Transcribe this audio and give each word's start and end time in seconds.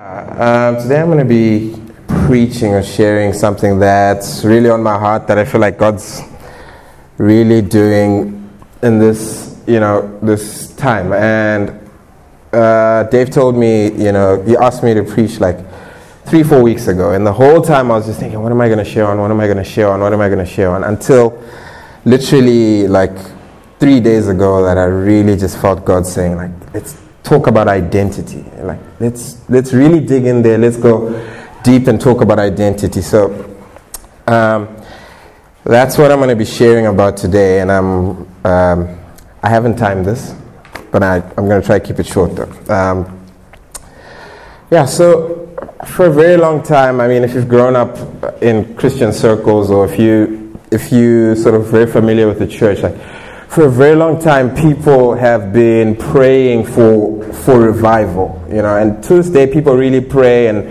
Um, 0.00 0.80
today 0.80 1.00
I'm 1.00 1.06
going 1.10 1.18
to 1.18 1.24
be 1.24 1.74
preaching 2.28 2.72
or 2.72 2.84
sharing 2.84 3.32
something 3.32 3.80
that's 3.80 4.44
really 4.44 4.70
on 4.70 4.80
my 4.80 4.96
heart 4.96 5.26
that 5.26 5.38
I 5.38 5.44
feel 5.44 5.60
like 5.60 5.76
God's 5.76 6.20
really 7.16 7.62
doing 7.62 8.48
in 8.84 9.00
this, 9.00 9.60
you 9.66 9.80
know, 9.80 10.16
this 10.22 10.72
time. 10.76 11.12
And 11.12 11.90
uh, 12.52 13.08
Dave 13.10 13.30
told 13.30 13.56
me, 13.56 13.90
you 13.90 14.12
know, 14.12 14.40
he 14.40 14.56
asked 14.56 14.84
me 14.84 14.94
to 14.94 15.02
preach 15.02 15.40
like 15.40 15.58
three, 16.26 16.44
four 16.44 16.62
weeks 16.62 16.86
ago. 16.86 17.10
And 17.10 17.26
the 17.26 17.32
whole 17.32 17.60
time 17.60 17.90
I 17.90 17.94
was 17.94 18.06
just 18.06 18.20
thinking, 18.20 18.40
what 18.40 18.52
am 18.52 18.60
I 18.60 18.68
going 18.68 18.78
to 18.78 18.84
share 18.84 19.08
on? 19.08 19.18
What 19.18 19.32
am 19.32 19.40
I 19.40 19.46
going 19.46 19.58
to 19.58 19.64
share 19.64 19.88
on? 19.88 19.98
What 19.98 20.12
am 20.12 20.20
I 20.20 20.28
going 20.28 20.38
to 20.38 20.46
share 20.46 20.70
on? 20.70 20.84
Until 20.84 21.42
literally 22.04 22.86
like 22.86 23.18
three 23.80 23.98
days 23.98 24.28
ago 24.28 24.62
that 24.62 24.78
I 24.78 24.84
really 24.84 25.36
just 25.36 25.60
felt 25.60 25.84
God 25.84 26.06
saying, 26.06 26.36
like, 26.36 26.52
it's 26.72 26.96
talk 27.28 27.46
about 27.46 27.68
identity. 27.68 28.42
Like 28.62 28.80
let's 29.00 29.48
let's 29.50 29.72
really 29.74 30.00
dig 30.00 30.24
in 30.24 30.42
there. 30.42 30.56
Let's 30.56 30.78
go 30.78 31.12
deep 31.62 31.86
and 31.86 32.00
talk 32.00 32.22
about 32.22 32.38
identity. 32.38 33.02
So 33.02 33.20
um, 34.26 34.74
that's 35.64 35.98
what 35.98 36.10
I'm 36.10 36.18
going 36.18 36.30
to 36.30 36.36
be 36.36 36.46
sharing 36.46 36.86
about 36.86 37.18
today. 37.18 37.60
And 37.60 37.70
I'm 37.70 38.26
um, 38.46 38.98
I 39.42 39.50
haven't 39.50 39.76
timed 39.76 40.06
this, 40.06 40.34
but 40.90 41.02
I, 41.02 41.16
I'm 41.36 41.46
going 41.48 41.60
to 41.60 41.66
try 41.66 41.78
to 41.78 41.86
keep 41.86 41.98
it 41.98 42.06
short 42.06 42.34
though. 42.34 42.74
Um, 42.74 43.26
yeah. 44.70 44.86
So 44.86 45.54
for 45.86 46.06
a 46.06 46.10
very 46.10 46.38
long 46.38 46.62
time, 46.62 46.98
I 47.00 47.08
mean, 47.08 47.24
if 47.24 47.34
you've 47.34 47.48
grown 47.48 47.76
up 47.76 48.42
in 48.42 48.74
Christian 48.74 49.12
circles 49.12 49.70
or 49.70 49.84
if 49.84 49.98
you 49.98 50.58
if 50.70 50.92
you 50.92 51.34
sort 51.34 51.54
of 51.54 51.66
very 51.66 51.90
familiar 51.90 52.26
with 52.26 52.38
the 52.38 52.46
church, 52.46 52.80
like 52.82 52.96
for 53.48 53.64
a 53.64 53.70
very 53.70 53.96
long 53.96 54.20
time, 54.20 54.54
people 54.54 55.14
have 55.14 55.52
been 55.52 55.96
praying 55.96 56.66
for 56.66 57.22
for 57.32 57.60
revival. 57.60 58.44
You 58.48 58.62
know, 58.62 58.76
and 58.76 59.02
to 59.04 59.14
this 59.14 59.30
day, 59.30 59.46
people 59.46 59.74
really 59.74 60.00
pray 60.00 60.48
and 60.48 60.68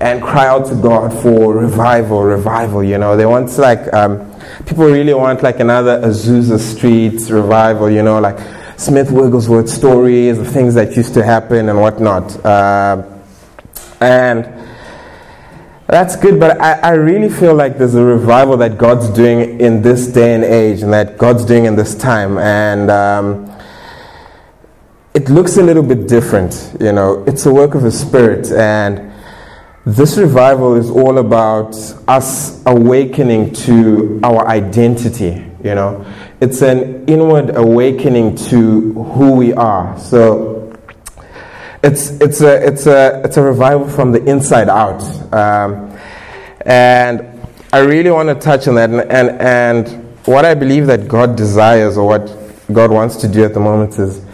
and 0.00 0.22
cry 0.22 0.46
out 0.46 0.66
to 0.66 0.74
God 0.74 1.12
for 1.22 1.54
revival, 1.54 2.22
revival. 2.22 2.84
You 2.84 2.98
know, 2.98 3.16
they 3.16 3.26
want 3.26 3.56
like 3.58 3.92
um, 3.94 4.30
people 4.66 4.84
really 4.84 5.14
want 5.14 5.42
like 5.42 5.60
another 5.60 6.00
Azusa 6.00 6.58
Street 6.58 7.30
revival. 7.30 7.90
You 7.90 8.02
know, 8.02 8.20
like 8.20 8.38
Smith 8.78 9.10
Wigglesworth 9.10 9.68
stories 9.68 10.38
of 10.38 10.48
things 10.48 10.74
that 10.74 10.96
used 10.96 11.14
to 11.14 11.24
happen 11.24 11.68
and 11.68 11.80
whatnot. 11.80 12.44
Uh, 12.44 13.02
and 14.00 14.57
that's 15.88 16.16
good, 16.16 16.38
but 16.38 16.60
I, 16.60 16.72
I 16.80 16.90
really 16.92 17.30
feel 17.30 17.54
like 17.54 17.78
there's 17.78 17.94
a 17.94 18.04
revival 18.04 18.58
that 18.58 18.76
God's 18.76 19.08
doing 19.08 19.58
in 19.58 19.80
this 19.80 20.06
day 20.06 20.34
and 20.34 20.44
age 20.44 20.82
and 20.82 20.92
that 20.92 21.16
God's 21.16 21.46
doing 21.46 21.64
in 21.64 21.76
this 21.76 21.94
time. 21.94 22.36
And 22.36 22.90
um, 22.90 23.50
it 25.14 25.30
looks 25.30 25.56
a 25.56 25.62
little 25.62 25.82
bit 25.82 26.06
different, 26.06 26.76
you 26.78 26.92
know. 26.92 27.24
It's 27.26 27.46
a 27.46 27.52
work 27.52 27.74
of 27.74 27.82
the 27.82 27.90
Spirit. 27.90 28.52
And 28.52 29.10
this 29.86 30.18
revival 30.18 30.74
is 30.74 30.90
all 30.90 31.16
about 31.16 31.74
us 32.06 32.62
awakening 32.66 33.54
to 33.54 34.20
our 34.22 34.46
identity, 34.46 35.42
you 35.64 35.74
know. 35.74 36.04
It's 36.42 36.60
an 36.60 37.08
inward 37.08 37.56
awakening 37.56 38.36
to 38.50 38.92
who 38.92 39.32
we 39.32 39.54
are. 39.54 39.98
So, 39.98 40.58
it's, 41.82 42.10
it's, 42.20 42.40
a, 42.40 42.66
it's, 42.66 42.86
a, 42.86 43.22
it's 43.24 43.36
a 43.36 43.42
revival 43.42 43.88
from 43.88 44.12
the 44.12 44.22
inside 44.24 44.68
out. 44.68 45.02
Um, 45.32 45.87
and 46.62 47.26
I 47.72 47.80
really 47.80 48.10
want 48.10 48.28
to 48.28 48.34
touch 48.34 48.68
on 48.68 48.76
that. 48.76 48.90
And, 48.90 49.00
and, 49.10 49.40
and 49.40 50.16
what 50.26 50.44
I 50.44 50.54
believe 50.54 50.86
that 50.86 51.08
God 51.08 51.36
desires 51.36 51.96
or 51.96 52.06
what 52.06 52.26
God 52.72 52.90
wants 52.90 53.16
to 53.16 53.28
do 53.28 53.44
at 53.44 53.54
the 53.54 53.60
moment 53.60 53.98
is, 53.98 54.24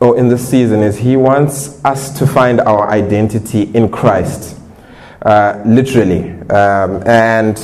or 0.00 0.16
in 0.16 0.28
this 0.28 0.48
season, 0.48 0.80
is 0.80 0.96
He 0.98 1.16
wants 1.16 1.84
us 1.84 2.18
to 2.18 2.26
find 2.26 2.60
our 2.60 2.90
identity 2.90 3.62
in 3.74 3.90
Christ. 3.90 4.56
Uh, 5.22 5.62
literally. 5.66 6.30
Um, 6.48 7.02
and 7.06 7.58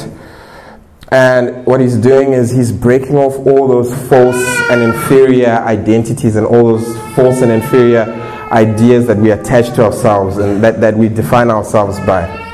and 1.12 1.64
what 1.64 1.80
he's 1.80 1.96
doing 1.96 2.32
is 2.32 2.50
he's 2.50 2.72
breaking 2.72 3.16
off 3.16 3.34
all 3.46 3.68
those 3.68 3.94
false 4.08 4.44
and 4.70 4.82
inferior 4.82 5.50
identities 5.64 6.34
and 6.34 6.44
all 6.44 6.76
those 6.76 6.96
false 7.14 7.42
and 7.42 7.52
inferior 7.52 8.02
ideas 8.50 9.06
that 9.06 9.16
we 9.16 9.30
attach 9.30 9.72
to 9.76 9.84
ourselves 9.84 10.36
and 10.38 10.62
that, 10.64 10.80
that 10.80 10.96
we 10.96 11.08
define 11.08 11.48
ourselves 11.50 11.98
by. 12.00 12.45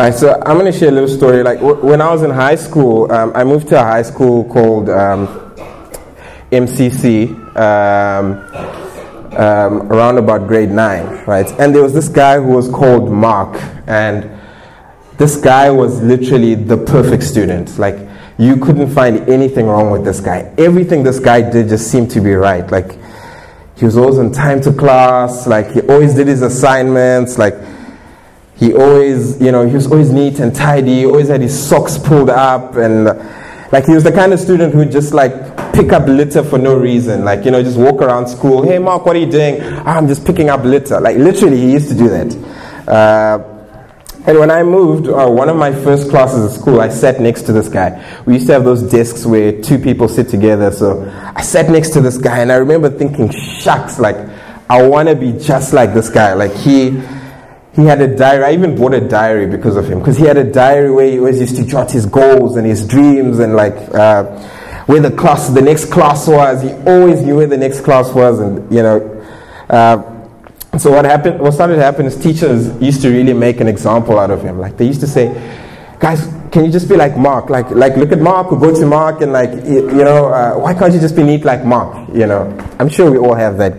All 0.00 0.06
right, 0.06 0.14
so 0.14 0.32
I'm 0.46 0.58
going 0.58 0.72
to 0.72 0.72
share 0.72 0.88
a 0.88 0.92
little 0.92 1.14
story. 1.14 1.42
Like 1.42 1.58
w- 1.58 1.84
when 1.84 2.00
I 2.00 2.10
was 2.10 2.22
in 2.22 2.30
high 2.30 2.54
school, 2.54 3.12
um, 3.12 3.32
I 3.34 3.44
moved 3.44 3.68
to 3.68 3.78
a 3.78 3.84
high 3.84 4.00
school 4.00 4.44
called 4.44 4.88
um, 4.88 5.26
MCC 6.50 7.28
um, 7.54 8.38
um, 9.36 9.92
around 9.92 10.16
about 10.16 10.48
grade 10.48 10.70
nine, 10.70 11.04
right? 11.26 11.46
And 11.60 11.74
there 11.74 11.82
was 11.82 11.92
this 11.92 12.08
guy 12.08 12.40
who 12.40 12.46
was 12.46 12.66
called 12.70 13.12
Mark, 13.12 13.60
and 13.86 14.40
this 15.18 15.36
guy 15.36 15.68
was 15.68 16.00
literally 16.00 16.54
the 16.54 16.78
perfect 16.78 17.22
student. 17.22 17.78
Like 17.78 17.98
you 18.38 18.56
couldn't 18.56 18.88
find 18.94 19.28
anything 19.28 19.66
wrong 19.66 19.90
with 19.90 20.02
this 20.02 20.20
guy. 20.20 20.50
Everything 20.56 21.02
this 21.02 21.18
guy 21.18 21.42
did 21.42 21.68
just 21.68 21.90
seemed 21.90 22.10
to 22.12 22.22
be 22.22 22.32
right. 22.32 22.66
Like 22.70 22.96
he 23.76 23.84
was 23.84 23.98
always 23.98 24.18
on 24.18 24.32
time 24.32 24.62
to 24.62 24.72
class. 24.72 25.46
Like 25.46 25.72
he 25.72 25.82
always 25.82 26.14
did 26.14 26.26
his 26.26 26.40
assignments. 26.40 27.36
Like 27.36 27.52
he 28.60 28.74
always, 28.74 29.40
you 29.40 29.50
know, 29.50 29.66
he 29.66 29.74
was 29.74 29.86
always 29.90 30.12
neat 30.12 30.38
and 30.38 30.54
tidy. 30.54 30.96
He 30.96 31.06
always 31.06 31.28
had 31.28 31.40
his 31.40 31.58
socks 31.58 31.96
pulled 31.96 32.28
up, 32.28 32.76
and 32.76 33.04
like 33.72 33.86
he 33.86 33.94
was 33.94 34.04
the 34.04 34.12
kind 34.12 34.34
of 34.34 34.38
student 34.38 34.74
who 34.74 34.84
just 34.84 35.14
like 35.14 35.32
pick 35.72 35.92
up 35.92 36.06
litter 36.06 36.44
for 36.44 36.58
no 36.58 36.76
reason. 36.76 37.24
Like 37.24 37.46
you 37.46 37.50
know, 37.50 37.62
just 37.62 37.78
walk 37.78 38.02
around 38.02 38.28
school. 38.28 38.62
Hey, 38.62 38.78
Mark, 38.78 39.06
what 39.06 39.16
are 39.16 39.18
you 39.18 39.30
doing? 39.30 39.62
Oh, 39.62 39.82
I'm 39.86 40.06
just 40.06 40.26
picking 40.26 40.50
up 40.50 40.62
litter. 40.62 41.00
Like 41.00 41.16
literally, 41.16 41.56
he 41.56 41.72
used 41.72 41.88
to 41.88 41.94
do 41.96 42.08
that. 42.10 42.36
Uh, 42.86 43.50
and 44.26 44.38
when 44.38 44.50
I 44.50 44.62
moved, 44.62 45.08
uh, 45.08 45.26
one 45.26 45.48
of 45.48 45.56
my 45.56 45.72
first 45.72 46.10
classes 46.10 46.52
at 46.52 46.60
school, 46.60 46.82
I 46.82 46.90
sat 46.90 47.18
next 47.18 47.42
to 47.42 47.54
this 47.54 47.68
guy. 47.68 48.22
We 48.26 48.34
used 48.34 48.46
to 48.48 48.52
have 48.52 48.64
those 48.64 48.82
desks 48.82 49.24
where 49.24 49.62
two 49.62 49.78
people 49.78 50.08
sit 50.08 50.28
together. 50.28 50.70
So 50.70 51.10
I 51.34 51.40
sat 51.40 51.70
next 51.70 51.90
to 51.94 52.02
this 52.02 52.18
guy, 52.18 52.40
and 52.40 52.52
I 52.52 52.56
remember 52.56 52.90
thinking, 52.90 53.30
shucks, 53.30 53.98
like, 53.98 54.16
I 54.68 54.86
want 54.86 55.08
to 55.08 55.16
be 55.16 55.32
just 55.32 55.72
like 55.72 55.94
this 55.94 56.10
guy. 56.10 56.34
Like, 56.34 56.52
he, 56.52 57.00
he 57.74 57.84
had 57.84 58.00
a 58.00 58.16
diary. 58.16 58.44
I 58.44 58.52
even 58.52 58.76
bought 58.76 58.94
a 58.94 59.00
diary 59.00 59.46
because 59.46 59.76
of 59.76 59.88
him. 59.88 60.00
Because 60.00 60.16
he 60.16 60.24
had 60.24 60.36
a 60.36 60.50
diary 60.50 60.90
where 60.90 61.06
he 61.06 61.18
always 61.18 61.40
used 61.40 61.56
to 61.56 61.64
jot 61.64 61.90
his 61.90 62.06
goals 62.06 62.56
and 62.56 62.66
his 62.66 62.86
dreams 62.86 63.38
and, 63.38 63.54
like, 63.54 63.76
uh, 63.94 64.24
where 64.86 65.00
the 65.00 65.10
class, 65.10 65.48
the 65.48 65.62
next 65.62 65.92
class 65.92 66.26
was. 66.26 66.62
He 66.62 66.72
always 66.90 67.22
knew 67.22 67.36
where 67.36 67.46
the 67.46 67.56
next 67.58 67.82
class 67.82 68.12
was, 68.12 68.40
and, 68.40 68.72
you 68.74 68.82
know. 68.82 69.24
Uh, 69.68 70.20
so 70.78 70.92
what 70.92 71.04
happened, 71.04 71.40
what 71.40 71.52
started 71.52 71.76
to 71.76 71.82
happen 71.82 72.06
is 72.06 72.16
teachers 72.16 72.74
used 72.80 73.02
to 73.02 73.10
really 73.10 73.32
make 73.32 73.60
an 73.60 73.66
example 73.66 74.18
out 74.18 74.30
of 74.30 74.42
him. 74.42 74.58
Like 74.58 74.76
they 74.76 74.86
used 74.86 75.00
to 75.00 75.06
say, 75.06 75.26
guys, 75.98 76.32
can 76.52 76.64
you 76.64 76.70
just 76.70 76.88
be 76.88 76.96
like 76.96 77.16
Mark? 77.16 77.50
Like, 77.50 77.70
like 77.70 77.96
look 77.96 78.12
at 78.12 78.20
Mark, 78.20 78.50
we 78.52 78.58
go 78.58 78.74
to 78.74 78.86
Mark 78.86 79.20
and 79.20 79.32
like, 79.32 79.50
you 79.64 79.82
know, 79.82 80.26
uh, 80.26 80.54
why 80.54 80.74
can't 80.74 80.92
you 80.94 81.00
just 81.00 81.16
be 81.16 81.24
neat 81.24 81.44
like 81.44 81.64
Mark? 81.64 82.08
You 82.14 82.26
know, 82.26 82.56
I'm 82.78 82.88
sure 82.88 83.10
we 83.10 83.18
all 83.18 83.34
have 83.34 83.58
that, 83.58 83.78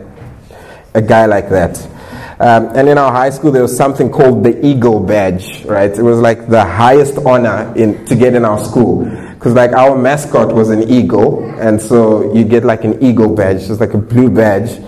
a 0.93 1.01
guy 1.01 1.25
like 1.27 1.49
that. 1.49 1.77
Um, 2.41 2.75
and 2.75 2.89
in 2.89 2.97
our 2.97 3.11
high 3.11 3.29
school, 3.29 3.51
there 3.51 3.61
was 3.61 3.77
something 3.77 4.09
called 4.09 4.43
the 4.43 4.65
Eagle 4.65 4.99
Badge, 4.99 5.63
right? 5.65 5.91
It 5.91 6.01
was 6.01 6.19
like 6.19 6.47
the 6.47 6.65
highest 6.65 7.19
honor 7.19 7.71
in, 7.75 8.03
to 8.07 8.15
get 8.15 8.33
in 8.33 8.45
our 8.45 8.63
school. 8.65 9.05
Because 9.05 9.53
like 9.53 9.73
our 9.73 9.95
mascot 9.95 10.51
was 10.51 10.71
an 10.71 10.89
eagle, 10.89 11.43
and 11.59 11.79
so 11.79 12.33
you 12.33 12.43
get 12.43 12.63
like 12.63 12.83
an 12.83 13.01
eagle 13.03 13.35
badge, 13.35 13.67
just 13.67 13.79
like 13.79 13.93
a 13.93 13.99
blue 13.99 14.31
badge. 14.31 14.79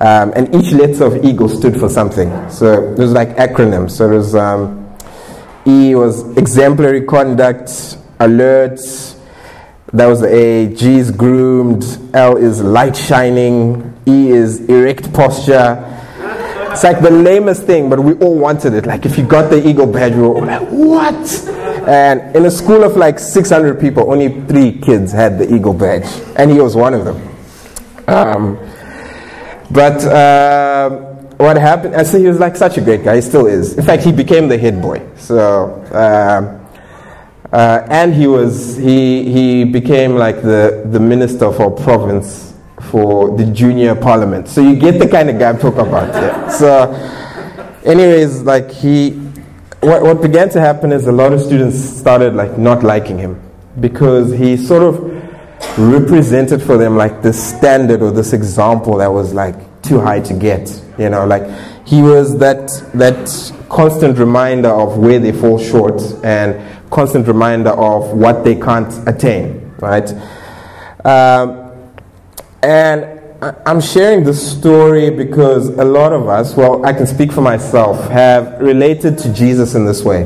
Um, 0.00 0.34
and 0.36 0.54
each 0.54 0.70
letter 0.72 1.04
of 1.04 1.24
eagle 1.24 1.48
stood 1.48 1.80
for 1.80 1.88
something. 1.88 2.28
So 2.50 2.92
it 2.92 2.98
was 2.98 3.12
like 3.12 3.30
acronyms. 3.36 3.92
So 3.92 4.10
it 4.10 4.14
was 4.14 4.34
um, 4.34 4.94
E 5.66 5.94
was 5.94 6.36
exemplary 6.36 7.06
conduct, 7.06 7.98
alert. 8.20 8.80
That 9.94 10.06
was 10.06 10.22
A. 10.24 10.74
G 10.74 10.98
is 10.98 11.10
groomed. 11.10 11.84
L 12.12 12.36
is 12.36 12.62
light 12.62 12.96
shining. 12.96 13.94
E 14.06 14.28
is 14.28 14.60
erect 14.68 15.10
posture. 15.14 15.97
It's 16.72 16.84
like 16.84 17.00
the 17.00 17.10
lamest 17.10 17.64
thing, 17.64 17.88
but 17.90 17.98
we 18.00 18.14
all 18.14 18.38
wanted 18.38 18.74
it. 18.74 18.86
Like 18.86 19.06
if 19.06 19.18
you 19.18 19.26
got 19.26 19.50
the 19.50 19.66
eagle 19.66 19.86
badge, 19.86 20.14
we 20.14 20.20
were 20.20 20.34
all 20.34 20.44
like, 20.44 20.68
what? 20.68 21.48
And 21.88 22.36
in 22.36 22.44
a 22.46 22.50
school 22.50 22.84
of 22.84 22.96
like 22.96 23.18
600 23.18 23.80
people, 23.80 24.10
only 24.10 24.40
three 24.42 24.72
kids 24.78 25.12
had 25.12 25.38
the 25.38 25.52
eagle 25.52 25.74
badge, 25.74 26.06
and 26.36 26.50
he 26.50 26.60
was 26.60 26.76
one 26.76 26.94
of 26.94 27.04
them. 27.04 27.16
Um, 28.06 28.58
but 29.70 30.04
uh, 30.04 30.90
what 31.38 31.56
happened? 31.56 31.94
And 31.94 32.06
so 32.06 32.18
he 32.18 32.26
was 32.26 32.38
like 32.38 32.56
such 32.56 32.78
a 32.78 32.80
great 32.80 33.04
guy. 33.04 33.16
He 33.16 33.22
still 33.22 33.46
is. 33.46 33.76
In 33.76 33.84
fact, 33.84 34.02
he 34.02 34.12
became 34.12 34.48
the 34.48 34.58
head 34.58 34.80
boy. 34.80 35.06
So. 35.16 35.70
Uh, 35.92 36.54
uh, 37.52 37.86
and 37.88 38.12
he 38.12 38.26
was 38.26 38.76
he 38.76 39.32
he 39.32 39.64
became 39.64 40.16
like 40.16 40.42
the 40.42 40.82
the 40.90 41.00
minister 41.00 41.46
of 41.46 41.58
our 41.60 41.70
province 41.70 42.47
for 42.90 43.36
the 43.36 43.44
junior 43.46 43.94
parliament. 43.94 44.48
So 44.48 44.60
you 44.60 44.76
get 44.76 44.98
the 44.98 45.08
kind 45.08 45.30
of 45.30 45.38
guy 45.38 45.50
I'm 45.50 45.58
talking 45.58 45.80
about. 45.80 46.14
Yeah. 46.14 46.48
So, 46.48 46.92
anyways, 47.84 48.42
like 48.42 48.70
he, 48.70 49.10
what 49.80 50.02
what 50.02 50.22
began 50.22 50.48
to 50.50 50.60
happen 50.60 50.92
is 50.92 51.06
a 51.06 51.12
lot 51.12 51.32
of 51.32 51.40
students 51.40 51.78
started 51.78 52.34
like 52.34 52.58
not 52.58 52.82
liking 52.82 53.18
him 53.18 53.40
because 53.80 54.32
he 54.32 54.56
sort 54.56 54.82
of 54.82 55.78
represented 55.78 56.62
for 56.62 56.76
them 56.76 56.96
like 56.96 57.22
this 57.22 57.42
standard 57.56 58.02
or 58.02 58.10
this 58.10 58.32
example 58.32 58.96
that 58.98 59.12
was 59.12 59.34
like 59.34 59.82
too 59.82 60.00
high 60.00 60.20
to 60.20 60.34
get. 60.34 60.68
You 60.98 61.10
know, 61.10 61.26
like 61.26 61.44
he 61.86 62.02
was 62.02 62.38
that 62.38 62.68
that 62.94 63.54
constant 63.68 64.18
reminder 64.18 64.70
of 64.70 64.98
where 64.98 65.18
they 65.18 65.32
fall 65.32 65.58
short 65.58 66.02
and 66.24 66.90
constant 66.90 67.26
reminder 67.26 67.70
of 67.70 68.10
what 68.12 68.44
they 68.44 68.56
can't 68.56 68.92
attain. 69.08 69.74
Right. 69.80 70.12
Um, 71.04 71.67
and 72.62 73.20
I'm 73.40 73.80
sharing 73.80 74.24
this 74.24 74.58
story 74.58 75.10
because 75.10 75.68
a 75.68 75.84
lot 75.84 76.12
of 76.12 76.28
us, 76.28 76.56
well, 76.56 76.84
I 76.84 76.92
can 76.92 77.06
speak 77.06 77.30
for 77.30 77.40
myself, 77.40 78.10
have 78.10 78.60
related 78.60 79.16
to 79.18 79.32
Jesus 79.32 79.76
in 79.76 79.86
this 79.86 80.02
way. 80.02 80.22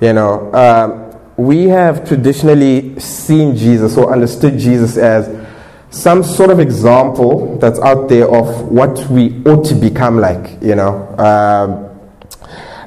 You 0.00 0.14
know, 0.14 0.52
um, 0.54 1.20
we 1.36 1.64
have 1.64 2.08
traditionally 2.08 2.98
seen 2.98 3.54
Jesus 3.54 3.98
or 3.98 4.10
understood 4.10 4.58
Jesus 4.58 4.96
as 4.96 5.46
some 5.90 6.24
sort 6.24 6.48
of 6.48 6.58
example 6.58 7.58
that's 7.58 7.78
out 7.80 8.08
there 8.08 8.26
of 8.28 8.62
what 8.62 9.06
we 9.10 9.44
ought 9.44 9.64
to 9.66 9.74
become 9.74 10.18
like, 10.18 10.62
you 10.62 10.74
know. 10.74 11.06
Um, 11.18 11.88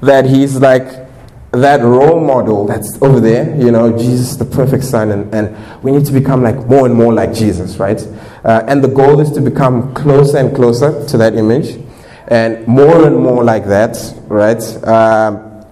that 0.01 0.25
he's 0.25 0.57
like 0.57 1.05
that 1.51 1.81
role 1.81 2.19
model 2.19 2.65
that's 2.65 3.01
over 3.01 3.19
there, 3.19 3.55
you 3.55 3.71
know, 3.71 3.95
Jesus, 3.97 4.35
the 4.35 4.45
perfect 4.45 4.83
son, 4.83 5.11
and, 5.11 5.33
and 5.33 5.83
we 5.83 5.91
need 5.91 6.05
to 6.05 6.11
become 6.11 6.43
like 6.43 6.57
more 6.67 6.85
and 6.85 6.95
more 6.95 7.13
like 7.13 7.33
Jesus, 7.33 7.77
right? 7.77 8.01
Uh, 8.45 8.63
and 8.67 8.83
the 8.83 8.87
goal 8.87 9.19
is 9.19 9.31
to 9.31 9.41
become 9.41 9.91
closer 9.95 10.37
and 10.37 10.55
closer 10.55 11.03
to 11.07 11.17
that 11.17 11.33
image 11.33 11.83
and 12.27 12.65
more 12.67 13.07
and 13.07 13.17
more 13.17 13.43
like 13.43 13.65
that, 13.65 13.97
right? 14.27 14.61
Um, 14.87 15.65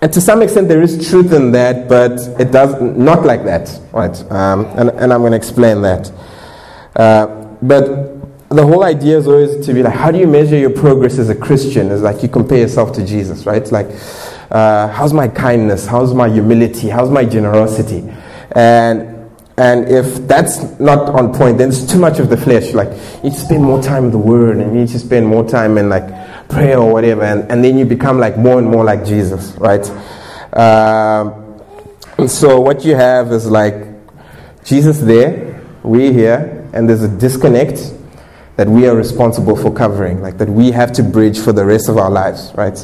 and 0.00 0.12
to 0.12 0.20
some 0.20 0.40
extent, 0.40 0.68
there 0.68 0.82
is 0.82 1.10
truth 1.10 1.32
in 1.32 1.52
that, 1.52 1.88
but 1.88 2.12
it 2.40 2.52
does 2.52 2.80
not 2.80 3.26
like 3.26 3.44
that, 3.44 3.78
right? 3.92 4.16
Um, 4.30 4.66
and, 4.78 4.90
and 4.90 5.12
I'm 5.12 5.20
going 5.20 5.32
to 5.32 5.36
explain 5.36 5.82
that. 5.82 6.10
Uh, 6.96 7.26
but 7.60 8.48
the 8.48 8.64
whole 8.64 8.84
idea 8.84 9.18
is 9.18 9.26
always 9.26 9.66
to 9.66 9.74
be 9.74 9.82
like, 9.82 9.94
how 9.94 10.10
do 10.10 10.18
you 10.18 10.26
measure 10.26 10.56
your 10.56 10.70
progress 10.70 11.18
as 11.18 11.28
a 11.28 11.34
Christian? 11.34 11.90
Is 11.90 12.02
like 12.02 12.22
you 12.22 12.28
compare 12.28 12.58
yourself 12.58 12.92
to 12.94 13.04
Jesus, 13.04 13.46
right? 13.46 13.70
Like, 13.70 13.88
uh, 14.50 14.88
how's 14.88 15.12
my 15.12 15.28
kindness? 15.28 15.86
How's 15.86 16.14
my 16.14 16.28
humility? 16.28 16.88
How's 16.88 17.10
my 17.10 17.24
generosity? 17.24 18.08
And 18.52 19.09
and 19.60 19.90
if 19.90 20.26
that's 20.26 20.62
not 20.80 21.10
on 21.10 21.34
point, 21.34 21.58
then 21.58 21.68
it's 21.68 21.84
too 21.84 21.98
much 21.98 22.18
of 22.18 22.30
the 22.30 22.36
flesh. 22.36 22.72
Like 22.72 22.88
you 22.88 23.24
need 23.24 23.34
to 23.34 23.40
spend 23.40 23.62
more 23.62 23.82
time 23.82 24.06
in 24.06 24.10
the 24.10 24.18
Word, 24.18 24.56
and 24.56 24.72
you 24.72 24.80
need 24.80 24.88
to 24.88 24.98
spend 24.98 25.26
more 25.26 25.46
time 25.46 25.76
in 25.76 25.90
like 25.90 26.48
prayer 26.48 26.78
or 26.78 26.90
whatever, 26.90 27.22
and, 27.22 27.50
and 27.52 27.62
then 27.62 27.76
you 27.76 27.84
become 27.84 28.18
like 28.18 28.38
more 28.38 28.58
and 28.58 28.66
more 28.70 28.84
like 28.84 29.04
Jesus, 29.04 29.52
right? 29.58 29.84
Um, 30.56 31.60
so 32.26 32.58
what 32.58 32.86
you 32.86 32.94
have 32.94 33.32
is 33.32 33.50
like 33.50 33.74
Jesus 34.64 34.98
there, 34.98 35.62
we 35.82 36.10
here, 36.10 36.66
and 36.72 36.88
there's 36.88 37.02
a 37.02 37.08
disconnect 37.08 37.92
that 38.56 38.66
we 38.66 38.88
are 38.88 38.96
responsible 38.96 39.56
for 39.56 39.70
covering, 39.70 40.22
like 40.22 40.38
that 40.38 40.48
we 40.48 40.70
have 40.70 40.90
to 40.92 41.02
bridge 41.02 41.38
for 41.38 41.52
the 41.52 41.66
rest 41.66 41.90
of 41.90 41.98
our 41.98 42.10
lives, 42.10 42.50
right? 42.54 42.82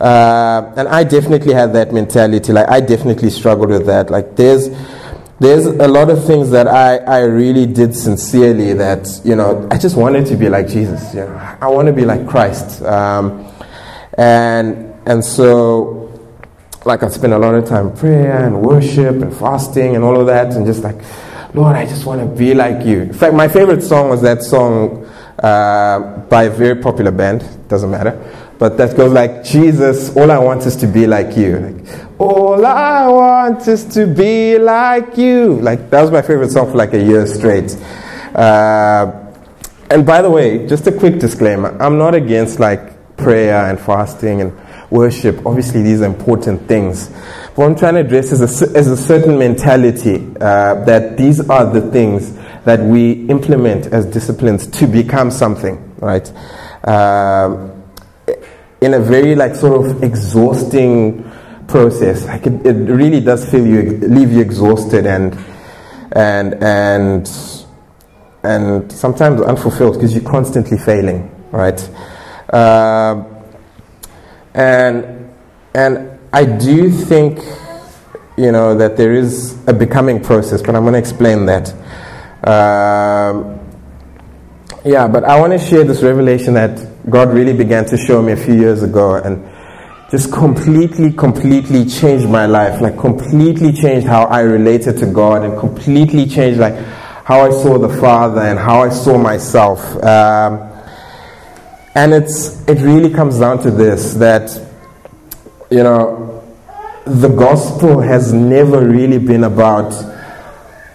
Uh, 0.00 0.72
and 0.78 0.88
I 0.88 1.04
definitely 1.04 1.52
had 1.52 1.74
that 1.74 1.92
mentality. 1.92 2.54
Like 2.54 2.70
I 2.70 2.80
definitely 2.80 3.28
struggled 3.28 3.68
with 3.68 3.84
that. 3.84 4.08
Like 4.10 4.34
there's 4.34 4.70
there's 5.40 5.64
a 5.64 5.88
lot 5.88 6.10
of 6.10 6.22
things 6.26 6.50
that 6.50 6.68
I, 6.68 6.98
I 6.98 7.20
really 7.20 7.64
did 7.64 7.96
sincerely 7.96 8.74
that, 8.74 9.08
you 9.24 9.34
know, 9.34 9.66
I 9.70 9.78
just 9.78 9.96
wanted 9.96 10.26
to 10.26 10.36
be 10.36 10.50
like 10.50 10.68
Jesus. 10.68 11.14
You 11.14 11.20
know, 11.20 11.56
I 11.60 11.66
want 11.68 11.86
to 11.86 11.94
be 11.94 12.04
like 12.04 12.28
Christ. 12.28 12.82
Um, 12.82 13.50
and, 14.18 14.94
and 15.06 15.24
so, 15.24 16.12
like, 16.84 17.02
I 17.02 17.08
spent 17.08 17.32
a 17.32 17.38
lot 17.38 17.54
of 17.54 17.66
time 17.66 17.96
prayer 17.96 18.44
and 18.46 18.60
worship 18.60 19.16
and 19.22 19.34
fasting 19.34 19.96
and 19.96 20.04
all 20.04 20.20
of 20.20 20.26
that, 20.26 20.54
and 20.54 20.66
just 20.66 20.82
like, 20.82 21.00
Lord, 21.54 21.74
I 21.74 21.86
just 21.86 22.04
want 22.04 22.20
to 22.20 22.26
be 22.26 22.52
like 22.52 22.84
you. 22.84 23.00
In 23.00 23.12
fact, 23.14 23.34
my 23.34 23.48
favorite 23.48 23.82
song 23.82 24.10
was 24.10 24.20
that 24.20 24.42
song 24.42 25.06
uh, 25.42 26.18
by 26.28 26.44
a 26.44 26.50
very 26.50 26.76
popular 26.76 27.12
band, 27.12 27.46
doesn't 27.66 27.90
matter. 27.90 28.12
But 28.58 28.76
that 28.76 28.94
goes 28.94 29.10
like, 29.10 29.42
Jesus, 29.42 30.14
all 30.14 30.30
I 30.30 30.38
want 30.38 30.66
is 30.66 30.76
to 30.76 30.86
be 30.86 31.06
like 31.06 31.34
you. 31.34 31.58
Like, 31.58 32.09
all 32.20 32.64
I 32.66 33.08
want 33.08 33.66
is 33.66 33.84
to 33.94 34.06
be 34.06 34.58
like 34.58 35.16
you. 35.16 35.58
Like, 35.60 35.88
that 35.90 36.02
was 36.02 36.10
my 36.10 36.20
favorite 36.20 36.50
song 36.50 36.70
for 36.70 36.76
like 36.76 36.92
a 36.92 37.02
year 37.02 37.26
straight. 37.26 37.74
Uh, 38.34 39.10
and 39.90 40.04
by 40.06 40.20
the 40.22 40.30
way, 40.30 40.66
just 40.66 40.86
a 40.86 40.92
quick 40.92 41.18
disclaimer 41.18 41.76
I'm 41.82 41.98
not 41.98 42.14
against 42.14 42.60
like 42.60 43.16
prayer 43.16 43.68
and 43.68 43.80
fasting 43.80 44.40
and 44.40 44.52
worship. 44.90 45.44
Obviously, 45.46 45.82
these 45.82 46.02
are 46.02 46.06
important 46.06 46.68
things. 46.68 47.08
What 47.54 47.66
I'm 47.66 47.74
trying 47.74 47.94
to 47.94 48.00
address 48.00 48.32
is 48.32 48.40
a, 48.40 48.78
is 48.78 48.86
a 48.86 48.96
certain 48.96 49.38
mentality 49.38 50.16
uh, 50.40 50.84
that 50.84 51.16
these 51.16 51.40
are 51.48 51.64
the 51.64 51.90
things 51.90 52.36
that 52.64 52.80
we 52.80 53.26
implement 53.26 53.86
as 53.86 54.04
disciplines 54.06 54.66
to 54.66 54.86
become 54.86 55.30
something, 55.30 55.92
right? 55.98 56.30
Um, 56.86 57.82
in 58.80 58.94
a 58.94 59.00
very 59.00 59.34
like 59.34 59.54
sort 59.54 59.86
of 59.86 60.02
exhausting 60.02 61.29
process. 61.70 62.26
Like 62.26 62.46
it, 62.46 62.66
it 62.66 62.92
really 62.92 63.20
does 63.20 63.48
feel 63.50 63.66
you 63.66 63.82
leave 63.98 64.32
you 64.32 64.40
exhausted 64.40 65.06
and 65.06 65.34
and 66.12 66.54
and 66.62 67.30
and 68.42 68.90
sometimes 68.90 69.40
unfulfilled 69.40 69.94
because 69.94 70.14
you're 70.14 70.28
constantly 70.28 70.78
failing, 70.78 71.30
right? 71.52 71.80
Uh, 72.52 73.24
and 74.54 75.30
and 75.74 76.18
I 76.32 76.44
do 76.44 76.90
think 76.90 77.38
you 78.36 78.50
know 78.52 78.74
that 78.74 78.96
there 78.96 79.12
is 79.12 79.56
a 79.66 79.72
becoming 79.72 80.22
process, 80.22 80.62
but 80.62 80.74
I'm 80.74 80.82
going 80.82 80.94
to 80.94 80.98
explain 80.98 81.46
that. 81.46 81.72
Um, 82.42 83.58
yeah, 84.84 85.06
but 85.06 85.24
I 85.24 85.38
want 85.38 85.52
to 85.52 85.58
share 85.58 85.84
this 85.84 86.02
revelation 86.02 86.54
that 86.54 87.10
God 87.10 87.34
really 87.34 87.52
began 87.52 87.84
to 87.86 87.98
show 87.98 88.22
me 88.22 88.32
a 88.32 88.36
few 88.36 88.54
years 88.54 88.82
ago 88.82 89.14
and 89.14 89.44
just 90.10 90.32
completely, 90.32 91.12
completely 91.12 91.84
changed 91.84 92.28
my 92.28 92.46
life. 92.46 92.80
Like 92.80 92.98
completely 92.98 93.72
changed 93.72 94.06
how 94.06 94.24
I 94.24 94.40
related 94.40 94.98
to 94.98 95.06
God 95.06 95.44
and 95.44 95.58
completely 95.58 96.26
changed 96.26 96.58
like 96.58 96.74
how 97.24 97.40
I 97.40 97.50
saw 97.50 97.78
the 97.78 97.88
Father 98.00 98.40
and 98.40 98.58
how 98.58 98.82
I 98.82 98.88
saw 98.88 99.16
myself. 99.16 99.80
Um, 100.02 100.68
and 101.94 102.12
it's 102.12 102.62
it 102.68 102.82
really 102.82 103.12
comes 103.12 103.38
down 103.38 103.62
to 103.62 103.70
this 103.70 104.14
that 104.14 104.50
you 105.70 105.82
know 105.82 106.42
the 107.06 107.28
gospel 107.28 108.00
has 108.00 108.32
never 108.32 108.86
really 108.86 109.18
been 109.18 109.44
about 109.44 109.92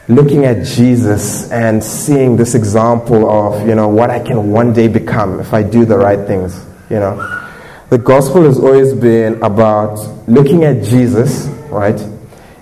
looking 0.07 0.45
at 0.45 0.65
Jesus 0.65 1.51
and 1.51 1.83
seeing 1.83 2.35
this 2.35 2.53
example 2.53 3.29
of, 3.29 3.67
you 3.67 3.73
know, 3.73 3.87
what 3.87 4.11
I 4.11 4.19
can 4.19 4.51
one 4.51 4.71
day 4.71 4.87
become 4.87 5.39
if 5.39 5.53
I 5.53 5.63
do 5.63 5.83
the 5.83 5.97
right 5.97 6.27
things, 6.27 6.63
you 6.89 6.99
know. 6.99 7.44
The 7.89 7.99
gospel 7.99 8.43
has 8.43 8.57
always 8.57 8.93
been 8.93 9.41
about 9.43 9.99
looking 10.27 10.63
at 10.63 10.83
Jesus, 10.83 11.45
right, 11.69 11.99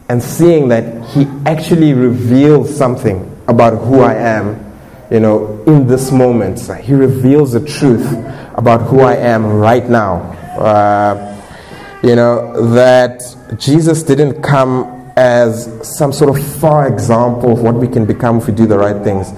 and 0.10 0.22
seeing 0.22 0.68
that 0.68 1.06
he 1.12 1.26
actually 1.46 1.94
reveals 1.94 2.76
something 2.76 3.30
about 3.48 3.78
who 3.86 4.02
I 4.02 4.16
am, 4.16 4.60
you 5.10 5.22
know, 5.22 5.64
in 5.66 5.88
this 5.88 6.12
moment. 6.12 6.60
He 6.84 6.94
reveals 6.94 7.54
the 7.54 7.66
truth 7.66 8.06
about 8.56 8.82
who 8.82 9.00
I 9.00 9.16
am 9.16 9.46
right 9.46 9.88
now. 9.88 10.16
Uh, 10.58 11.30
you 12.04 12.18
know, 12.18 12.74
that 12.74 13.22
Jesus 13.58 14.04
didn't 14.04 14.42
come 14.42 15.12
as 15.16 15.70
some 15.98 16.12
sort 16.12 16.38
of 16.38 16.46
far 16.60 16.88
example 16.88 17.54
of 17.54 17.62
what 17.62 17.76
we 17.76 17.88
can 17.88 18.06
become 18.06 18.40
if 18.40 18.48
we 18.48 18.54
do 18.54 18.66
the 18.66 18.78
right 18.78 19.02
things, 19.04 19.32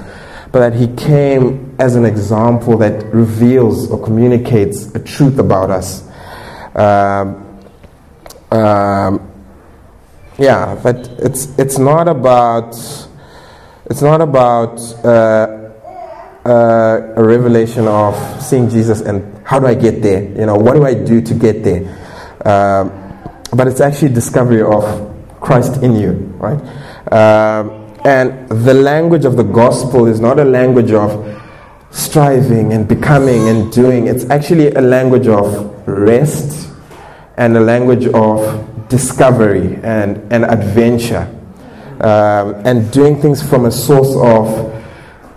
but 0.56 0.72
that 0.72 0.80
he 0.80 0.88
came 0.96 1.76
as 1.80 1.98
an 1.98 2.06
example 2.06 2.78
that 2.78 3.14
reveals 3.14 3.92
or 3.92 4.02
communicates 4.02 4.96
a 4.96 5.04
truth 5.04 5.38
about 5.38 5.70
us. 5.70 6.08
Um, 6.74 7.60
um, 8.52 9.30
yeah, 10.38 10.80
but 10.82 11.10
it's 11.20 11.48
it's 11.60 11.78
not 11.78 12.08
about 12.08 12.70
it's 13.88 14.02
not 14.02 14.22
about 14.22 14.80
uh, 15.04 15.74
uh, 16.46 17.14
a 17.18 17.22
revelation 17.22 17.86
of 17.90 18.16
seeing 18.42 18.70
Jesus 18.70 19.02
and 19.02 19.46
how 19.46 19.60
do 19.60 19.68
I 19.68 19.76
get 19.76 20.02
there? 20.02 20.24
You 20.24 20.46
know, 20.46 20.56
what 20.56 20.76
do 20.76 20.86
I 20.86 20.94
do 20.94 21.20
to 21.20 21.34
get 21.34 21.66
there? 21.66 21.84
Um, 22.46 22.94
but 23.54 23.68
it's 23.68 23.82
actually 23.82 24.14
discovery 24.14 24.62
of 24.62 24.86
Christ 25.42 25.84
in 25.84 25.98
you, 25.98 26.12
right? 26.40 26.62
Um, 28.06 28.12
and 28.12 28.50
the 28.50 28.74
language 28.74 29.26
of 29.26 29.36
the 29.36 29.44
gospel 29.44 30.06
is 30.06 30.20
not 30.20 30.40
a 30.40 30.46
language 30.46 30.92
of 30.92 31.42
striving 31.92 32.74
and 32.74 32.88
becoming 32.88 33.50
and 33.50 33.72
doing. 33.72 34.08
It's 34.08 34.30
actually 34.30 34.72
a 34.72 34.82
language 34.82 35.28
of 35.28 35.88
rest 35.88 36.70
and 37.38 37.58
a 37.58 37.60
language 37.60 38.06
of 38.08 38.88
discovery 38.90 39.80
and, 39.84 40.32
and 40.32 40.46
adventure. 40.46 41.32
Um, 42.00 42.56
and 42.66 42.92
doing 42.92 43.22
things 43.22 43.42
from 43.42 43.66
a 43.66 43.72
source 43.72 44.16
of 44.16 44.48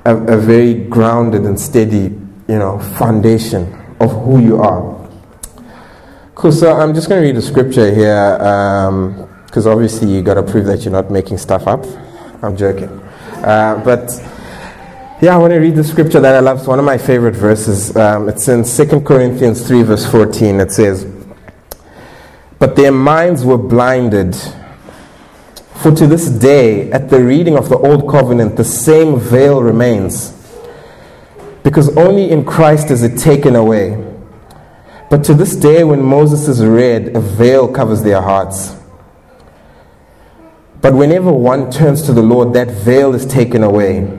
a, 0.04 0.16
a 0.34 0.36
very 0.36 0.74
grounded 0.74 1.42
and 1.42 1.58
steady, 1.58 2.14
you 2.48 2.58
know, 2.58 2.80
foundation 2.98 3.72
of 4.00 4.10
who 4.24 4.40
you 4.40 4.60
are. 4.60 5.08
Cool. 6.34 6.52
So 6.52 6.72
I'm 6.76 6.94
just 6.94 7.08
going 7.08 7.22
to 7.22 7.26
read 7.26 7.36
a 7.36 7.42
scripture 7.42 7.94
here. 7.94 8.38
Um, 8.40 9.28
because 9.46 9.66
obviously 9.66 10.14
you 10.14 10.20
got 10.20 10.34
to 10.34 10.42
prove 10.42 10.66
that 10.66 10.84
you're 10.84 10.92
not 10.92 11.10
making 11.10 11.38
stuff 11.38 11.66
up. 11.66 11.86
I'm 12.42 12.56
joking. 12.56 12.88
Uh, 13.42 13.82
but 13.84 14.10
Yeah, 15.20 15.34
I 15.34 15.38
want 15.38 15.52
to 15.52 15.58
read 15.58 15.74
the 15.74 15.82
scripture 15.82 16.20
that 16.20 16.36
I 16.36 16.38
love. 16.38 16.58
It's 16.58 16.68
one 16.68 16.78
of 16.78 16.84
my 16.84 16.96
favorite 16.96 17.34
verses. 17.34 17.96
Um, 17.96 18.28
it's 18.28 18.46
in 18.46 18.62
2 18.62 19.00
Corinthians 19.00 19.66
3, 19.66 19.82
verse 19.82 20.08
14. 20.08 20.60
It 20.60 20.70
says, 20.70 21.12
But 22.60 22.76
their 22.76 22.92
minds 22.92 23.44
were 23.44 23.58
blinded. 23.58 24.36
For 25.74 25.90
to 25.90 26.06
this 26.06 26.28
day, 26.28 26.92
at 26.92 27.10
the 27.10 27.20
reading 27.24 27.56
of 27.58 27.68
the 27.68 27.76
Old 27.76 28.08
Covenant, 28.08 28.56
the 28.56 28.62
same 28.62 29.18
veil 29.18 29.60
remains. 29.60 30.32
Because 31.64 31.96
only 31.96 32.30
in 32.30 32.44
Christ 32.44 32.92
is 32.92 33.02
it 33.02 33.18
taken 33.18 33.56
away. 33.56 33.96
But 35.10 35.24
to 35.24 35.34
this 35.34 35.56
day, 35.56 35.82
when 35.82 36.00
Moses 36.00 36.46
is 36.46 36.64
read, 36.64 37.16
a 37.16 37.20
veil 37.20 37.66
covers 37.66 38.04
their 38.04 38.22
hearts. 38.22 38.77
But 40.80 40.94
whenever 40.94 41.32
one 41.32 41.70
turns 41.70 42.02
to 42.02 42.12
the 42.12 42.22
Lord, 42.22 42.52
that 42.54 42.68
veil 42.68 43.14
is 43.14 43.26
taken 43.26 43.64
away. 43.64 44.18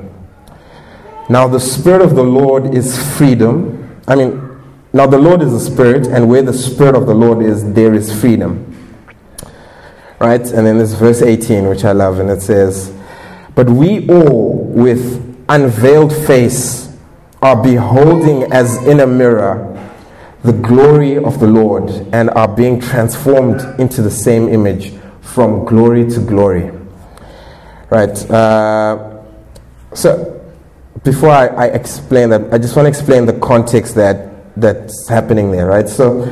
Now, 1.30 1.48
the 1.48 1.60
Spirit 1.60 2.01
of 2.01 2.16
the 2.16 2.24
Lord 2.24 2.74
is 2.75 2.98
freedom. 3.18 4.01
I 4.08 4.16
mean, 4.16 4.62
now 4.92 5.08
the 5.08 5.18
Lord 5.18 5.42
is 5.42 5.51
the 5.51 5.60
Spirit, 5.60 6.08
and 6.08 6.28
where 6.28 6.42
the 6.42 6.54
Spirit 6.54 6.96
of 6.96 7.06
the 7.06 7.13
Lord 7.13 7.44
is, 7.44 7.74
there 7.74 7.94
is 7.94 8.20
freedom. 8.20 8.66
Right? 10.20 10.42
And 10.42 10.68
then 10.68 10.78
there's 10.78 10.94
verse 10.94 11.22
18, 11.22 11.70
which 11.70 11.86
I 11.86 11.94
love, 11.94 12.20
and 12.20 12.30
it 12.30 12.42
says, 12.42 12.94
But 13.56 13.70
we 13.70 14.10
all, 14.10 14.56
with 14.66 15.46
unveiled 15.48 16.13
face, 16.13 16.94
are 17.42 17.62
beholding 17.62 18.51
as 18.51 18.75
in 18.86 19.00
a 19.00 19.08
mirror 19.08 19.66
the 20.44 20.54
glory 20.54 21.18
of 21.18 21.39
the 21.39 21.48
Lord, 21.48 21.89
and 22.12 22.30
are 22.32 22.48
being 22.48 22.82
transformed 22.82 23.62
into 23.80 24.01
the 24.01 24.12
same 24.12 24.50
image 24.50 24.99
from 25.34 25.66
glory 25.66 26.10
to 26.10 26.20
glory. 26.20 26.72
Right? 27.90 28.30
Uh, 28.30 29.24
so, 29.94 30.36
before 31.04 31.30
I, 31.30 31.48
I, 31.48 31.66
explain 31.68 32.30
that, 32.30 32.54
I 32.54 32.58
just 32.58 32.76
want 32.76 32.86
to 32.86 32.90
explain 32.90 33.26
the 33.26 33.40
context 33.40 33.96
that 33.96 34.30
that's 34.56 35.08
happening 35.08 35.52
there, 35.52 35.68
right? 35.68 35.88
So, 35.88 36.26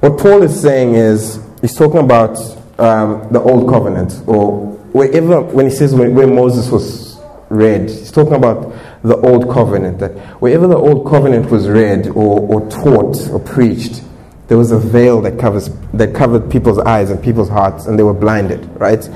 what 0.00 0.18
Paul 0.18 0.42
is 0.42 0.60
saying 0.60 0.94
is 0.94 1.40
he's 1.60 1.74
talking 1.74 2.00
about 2.00 2.38
um, 2.78 3.28
the 3.32 3.40
old 3.40 3.68
covenant, 3.68 4.22
or 4.26 4.66
wherever 4.92 5.40
when 5.40 5.66
he 5.66 5.70
says 5.70 5.94
where, 5.94 6.10
where 6.10 6.26
Moses 6.26 6.70
was 6.70 7.20
read, 7.50 7.88
he's 7.88 8.10
talking 8.10 8.34
about 8.34 8.74
the 9.02 9.16
old 9.16 9.50
covenant. 9.50 9.98
That 9.98 10.12
wherever 10.40 10.66
the 10.66 10.76
old 10.76 11.06
covenant 11.06 11.50
was 11.50 11.68
read 11.68 12.08
or, 12.08 12.40
or 12.40 12.68
taught 12.70 13.28
or 13.30 13.38
preached, 13.38 14.02
there 14.48 14.58
was 14.58 14.72
a 14.72 14.78
veil 14.78 15.20
that 15.22 15.38
covers 15.38 15.70
that 15.94 16.14
covered 16.14 16.50
people's 16.50 16.78
eyes 16.78 17.10
and 17.10 17.22
people's 17.22 17.48
hearts, 17.48 17.86
and 17.86 17.98
they 17.98 18.02
were 18.02 18.14
blinded, 18.14 18.68
right? 18.78 19.08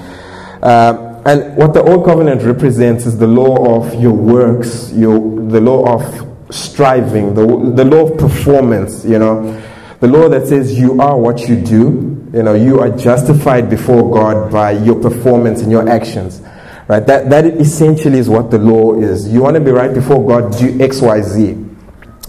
Uh, 0.62 1.08
and 1.24 1.56
what 1.56 1.74
the 1.74 1.82
old 1.82 2.06
covenant 2.06 2.42
represents 2.42 3.04
is 3.04 3.18
the 3.18 3.26
law 3.26 3.76
of 3.76 4.00
your 4.00 4.12
works, 4.12 4.90
your, 4.92 5.18
the 5.48 5.60
law 5.60 5.94
of 5.94 6.54
striving, 6.54 7.34
the, 7.34 7.44
the 7.74 7.84
law 7.84 8.08
of 8.08 8.18
performance, 8.18 9.04
you 9.04 9.18
know. 9.18 9.62
The 10.00 10.06
law 10.06 10.28
that 10.28 10.46
says 10.46 10.78
you 10.78 11.00
are 11.00 11.18
what 11.18 11.48
you 11.48 11.60
do, 11.60 12.30
you 12.32 12.42
know, 12.42 12.54
you 12.54 12.80
are 12.80 12.88
justified 12.88 13.68
before 13.68 14.10
God 14.10 14.52
by 14.52 14.70
your 14.70 14.94
performance 14.94 15.60
and 15.60 15.70
your 15.70 15.88
actions. 15.88 16.40
Right? 16.86 17.04
That, 17.06 17.28
that 17.30 17.44
essentially 17.44 18.18
is 18.18 18.28
what 18.28 18.50
the 18.50 18.58
law 18.58 18.94
is. 18.94 19.28
You 19.28 19.42
want 19.42 19.56
to 19.56 19.60
be 19.60 19.70
right 19.70 19.92
before 19.92 20.26
God, 20.26 20.56
do 20.56 20.80
X, 20.80 21.02
Y, 21.02 21.20
Z. 21.20 21.66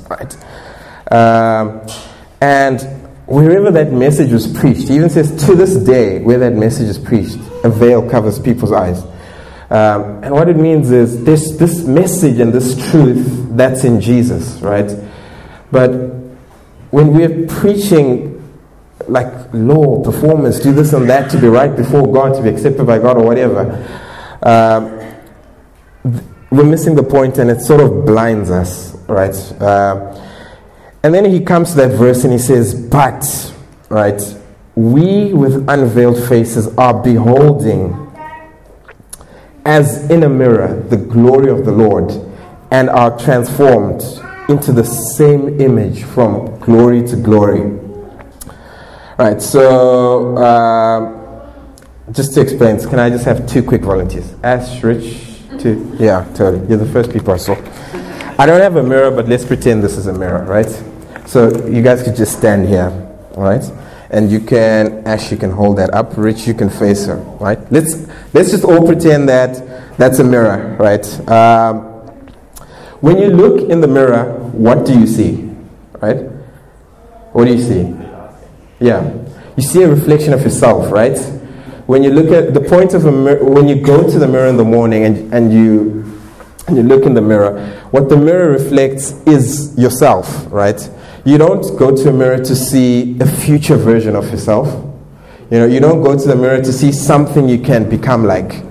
Right? 0.09 0.35
Um, 1.11 1.81
and 2.41 2.81
wherever 3.25 3.69
that 3.71 3.91
message 3.91 4.31
was 4.31 4.47
preached, 4.47 4.87
he 4.87 4.95
even 4.95 5.09
says 5.09 5.45
to 5.45 5.55
this 5.55 5.75
day, 5.75 6.19
where 6.19 6.39
that 6.39 6.53
message 6.53 6.87
is 6.87 6.97
preached, 6.97 7.37
a 7.63 7.69
veil 7.69 8.07
covers 8.09 8.39
people's 8.39 8.71
eyes. 8.71 9.03
Um, 9.69 10.23
and 10.23 10.33
what 10.33 10.49
it 10.49 10.57
means 10.57 10.89
is 10.89 11.23
this, 11.23 11.51
this 11.57 11.83
message 11.83 12.39
and 12.39 12.51
this 12.51 12.75
truth 12.89 13.49
that's 13.55 13.83
in 13.83 14.01
Jesus, 14.01 14.59
right? 14.61 14.91
But 15.71 15.91
when 16.89 17.13
we're 17.13 17.45
preaching 17.45 18.35
like 19.07 19.53
law, 19.53 20.03
performance, 20.03 20.59
do 20.59 20.73
this 20.73 20.93
and 20.93 21.07
that 21.09 21.29
to 21.31 21.39
be 21.39 21.47
right 21.47 21.75
before 21.75 22.11
God, 22.11 22.33
to 22.35 22.41
be 22.41 22.49
accepted 22.49 22.87
by 22.87 22.97
God 22.97 23.17
or 23.17 23.25
whatever, 23.25 23.61
um, 24.41 24.97
we're 26.49 26.63
missing 26.63 26.95
the 26.95 27.03
point 27.03 27.37
and 27.37 27.51
it 27.51 27.61
sort 27.61 27.81
of 27.81 28.05
blinds 28.05 28.49
us, 28.49 28.95
right? 29.07 29.35
Uh, 29.61 30.28
and 31.03 31.13
then 31.13 31.25
he 31.25 31.39
comes 31.39 31.71
to 31.71 31.77
that 31.77 31.97
verse 31.97 32.23
and 32.23 32.33
he 32.33 32.39
says, 32.39 32.73
But, 32.73 33.53
right, 33.89 34.21
we 34.75 35.33
with 35.33 35.67
unveiled 35.69 36.27
faces 36.27 36.67
are 36.77 37.01
beholding 37.01 38.07
as 39.65 40.09
in 40.09 40.23
a 40.23 40.29
mirror 40.29 40.81
the 40.89 40.97
glory 40.97 41.49
of 41.49 41.65
the 41.65 41.71
Lord 41.71 42.11
and 42.71 42.89
are 42.89 43.17
transformed 43.19 44.01
into 44.49 44.71
the 44.71 44.83
same 44.83 45.59
image 45.61 46.03
from 46.03 46.59
glory 46.59 47.05
to 47.07 47.15
glory. 47.15 47.61
Right, 49.17 49.41
so 49.41 50.37
uh, 50.37 51.51
just 52.11 52.33
to 52.35 52.41
explain, 52.41 52.79
can 52.79 52.99
I 52.99 53.09
just 53.09 53.25
have 53.25 53.47
two 53.47 53.61
quick 53.61 53.81
volunteers? 53.81 54.33
Ash, 54.43 54.81
Rich, 54.81 55.41
two. 55.59 55.95
Yeah, 55.99 56.23
totally. 56.35 56.67
You're 56.67 56.77
the 56.77 56.91
first 56.91 57.11
people 57.11 57.33
I 57.33 57.37
saw. 57.37 57.55
I 58.39 58.45
don't 58.45 58.61
have 58.61 58.77
a 58.77 58.83
mirror, 58.83 59.11
but 59.11 59.27
let's 59.27 59.43
pretend 59.43 59.83
this 59.83 59.97
is 59.97 60.07
a 60.07 60.13
mirror, 60.13 60.45
right? 60.45 60.69
So 61.27 61.49
you 61.67 61.81
guys 61.81 62.03
could 62.03 62.15
just 62.15 62.37
stand 62.37 62.69
here, 62.69 62.89
right? 63.35 63.61
And 64.11 64.31
you 64.31 64.39
can, 64.39 65.05
Ash, 65.05 65.29
you 65.29 65.35
can 65.35 65.51
hold 65.51 65.77
that 65.77 65.93
up. 65.93 66.15
Rich, 66.15 66.47
you 66.47 66.53
can 66.53 66.69
face 66.69 67.05
her, 67.05 67.17
right? 67.41 67.59
Let's 67.69 68.07
let's 68.33 68.51
just 68.51 68.63
all 68.63 68.87
pretend 68.87 69.27
that 69.27 69.97
that's 69.97 70.19
a 70.19 70.23
mirror, 70.23 70.77
right? 70.79 71.05
Um, 71.29 71.79
when 73.01 73.17
you 73.17 73.27
look 73.27 73.69
in 73.69 73.81
the 73.81 73.89
mirror, 73.89 74.31
what 74.53 74.85
do 74.85 74.97
you 74.97 75.05
see, 75.05 75.53
right? 75.99 76.21
What 77.33 77.43
do 77.43 77.53
you 77.53 77.61
see? 77.61 77.93
Yeah, 78.79 79.17
you 79.57 79.63
see 79.63 79.83
a 79.83 79.89
reflection 79.89 80.31
of 80.31 80.43
yourself, 80.43 80.93
right? 80.93 81.19
When 81.87 82.03
you 82.03 82.11
look 82.11 82.31
at 82.31 82.53
the 82.53 82.61
point 82.61 82.93
of 82.93 83.05
a 83.05 83.11
mirror, 83.11 83.43
when 83.43 83.67
you 83.67 83.81
go 83.81 84.09
to 84.09 84.17
the 84.17 84.29
mirror 84.29 84.47
in 84.47 84.55
the 84.55 84.63
morning 84.63 85.03
and 85.03 85.33
and 85.33 85.51
you 85.51 86.08
you 86.75 86.83
look 86.83 87.05
in 87.05 87.13
the 87.13 87.21
mirror, 87.21 87.59
what 87.91 88.09
the 88.09 88.17
mirror 88.17 88.49
reflects 88.51 89.11
is 89.25 89.77
yourself, 89.77 90.45
right? 90.51 90.89
You 91.25 91.37
don't 91.37 91.77
go 91.77 91.95
to 91.95 92.09
a 92.09 92.13
mirror 92.13 92.37
to 92.37 92.55
see 92.55 93.17
a 93.19 93.25
future 93.25 93.75
version 93.75 94.15
of 94.15 94.29
yourself. 94.29 94.67
You 95.51 95.59
know, 95.59 95.65
you 95.65 95.79
don't 95.79 96.03
go 96.03 96.17
to 96.17 96.27
the 96.27 96.35
mirror 96.35 96.61
to 96.61 96.71
see 96.71 96.91
something 96.91 97.49
you 97.49 97.59
can 97.59 97.89
become 97.89 98.23
like. 98.23 98.63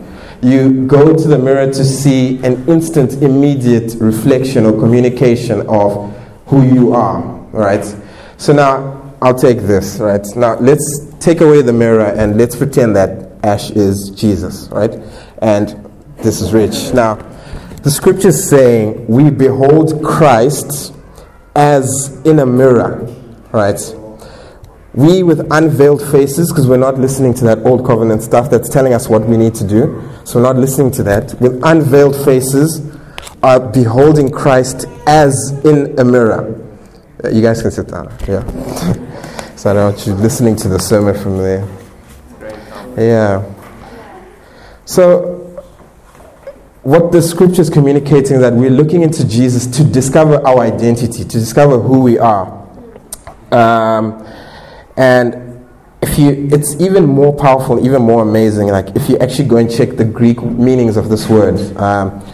You 0.43 0.87
go 0.87 1.17
to 1.17 1.29
the 1.29 1.39
mirror 1.39 1.67
to 1.67 1.85
see 1.85 2.39
an 2.45 2.69
instant, 2.69 3.23
immediate 3.23 3.95
reflection 4.01 4.65
or 4.65 4.73
communication 4.73 5.67
of 5.69 6.17
who 6.47 6.63
you 6.63 6.95
are, 6.95 7.21
right? 7.53 7.85
So 8.37 8.53
now 8.53 9.15
I'll 9.21 9.35
take 9.35 9.59
this, 9.59 9.99
right? 9.99 10.25
Now 10.37 10.57
let's 10.61 11.13
take 11.19 11.41
away 11.41 11.63
the 11.63 11.73
mirror 11.73 12.07
and 12.07 12.39
let's 12.39 12.55
pretend 12.55 12.95
that 12.97 13.33
Ash 13.43 13.71
is 13.71 14.11
Jesus, 14.11 14.69
right? 14.71 14.93
And 15.43 15.91
this 16.19 16.41
is 16.41 16.53
Rich. 16.53 16.95
Now, 16.95 17.17
the 17.83 17.91
scripture 17.91 18.29
is 18.29 18.49
saying 18.49 19.07
we 19.07 19.31
behold 19.31 20.03
Christ 20.05 20.95
as 21.55 22.21
in 22.25 22.39
a 22.39 22.47
mirror, 22.47 23.07
right? 23.53 23.81
We 24.95 25.23
with 25.23 25.47
unveiled 25.53 26.03
faces, 26.11 26.51
because 26.51 26.67
we're 26.67 26.77
not 26.77 26.99
listening 26.99 27.35
to 27.35 27.45
that 27.45 27.59
old 27.59 27.87
covenant 27.87 28.23
stuff 28.23 28.51
that's 28.51 28.69
telling 28.69 28.95
us 28.95 29.09
what 29.09 29.27
we 29.27 29.37
need 29.37 29.55
to 29.57 29.67
do. 29.67 30.03
So 30.25 30.37
we're 30.37 30.47
not 30.47 30.57
listening 30.57 30.91
to 30.93 31.03
that. 31.05 31.41
With 31.41 31.61
unveiled 31.65 32.17
faces, 32.25 32.81
are 33.43 33.61
beholding 33.61 34.31
Christ 34.31 34.87
as 35.07 35.53
in 35.65 35.99
a 35.99 36.05
mirror. 36.05 36.65
Uh, 37.23 37.29
you 37.29 37.43
guys 37.43 37.63
can 37.63 37.71
sit 37.71 37.89
down. 37.89 38.07
Yeah. 38.27 38.45
so 39.57 39.71
I 39.71 39.75
don't 39.75 39.93
want 39.93 40.07
you 40.07 40.15
listening 40.15 40.57
to 40.57 40.69
the 40.69 40.79
sermon 40.79 41.15
from 41.15 41.39
there. 41.39 41.69
Yeah. 42.97 43.45
So 44.85 45.38
what 46.83 47.11
the 47.11 47.21
scripture 47.21 47.61
is 47.61 47.71
communicating 47.71 48.37
is 48.37 48.41
that 48.41 48.53
we're 48.53 48.71
looking 48.71 49.03
into 49.03 49.27
Jesus 49.27 49.67
to 49.67 49.85
discover 49.85 50.37
our 50.47 50.61
identity, 50.61 51.25
to 51.25 51.39
discover 51.39 51.79
who 51.79 52.01
we 52.01 52.19
are. 52.19 52.47
Um, 53.51 54.25
and 54.97 55.67
if 56.01 56.19
you, 56.19 56.49
it's 56.53 56.81
even 56.81 57.07
more 57.07 57.35
powerful, 57.35 57.85
even 57.85 58.03
more 58.03 58.23
amazing. 58.23 58.69
Like 58.69 58.95
if 58.95 59.09
you 59.09 59.19
actually 59.19 59.49
go 59.49 59.57
and 59.57 59.71
check 59.71 59.97
the 59.97 60.05
Greek 60.05 60.41
meanings 60.41 60.97
of 60.97 61.09
this 61.09 61.29
word, 61.29 61.59
um, 61.77 62.25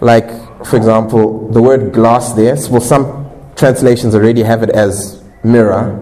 like 0.00 0.28
for 0.66 0.76
example, 0.76 1.48
the 1.50 1.62
word 1.62 1.92
glass 1.92 2.32
there. 2.32 2.56
Well, 2.70 2.80
some 2.80 3.30
translations 3.56 4.14
already 4.14 4.42
have 4.42 4.62
it 4.62 4.70
as 4.70 5.22
mirror, 5.44 5.96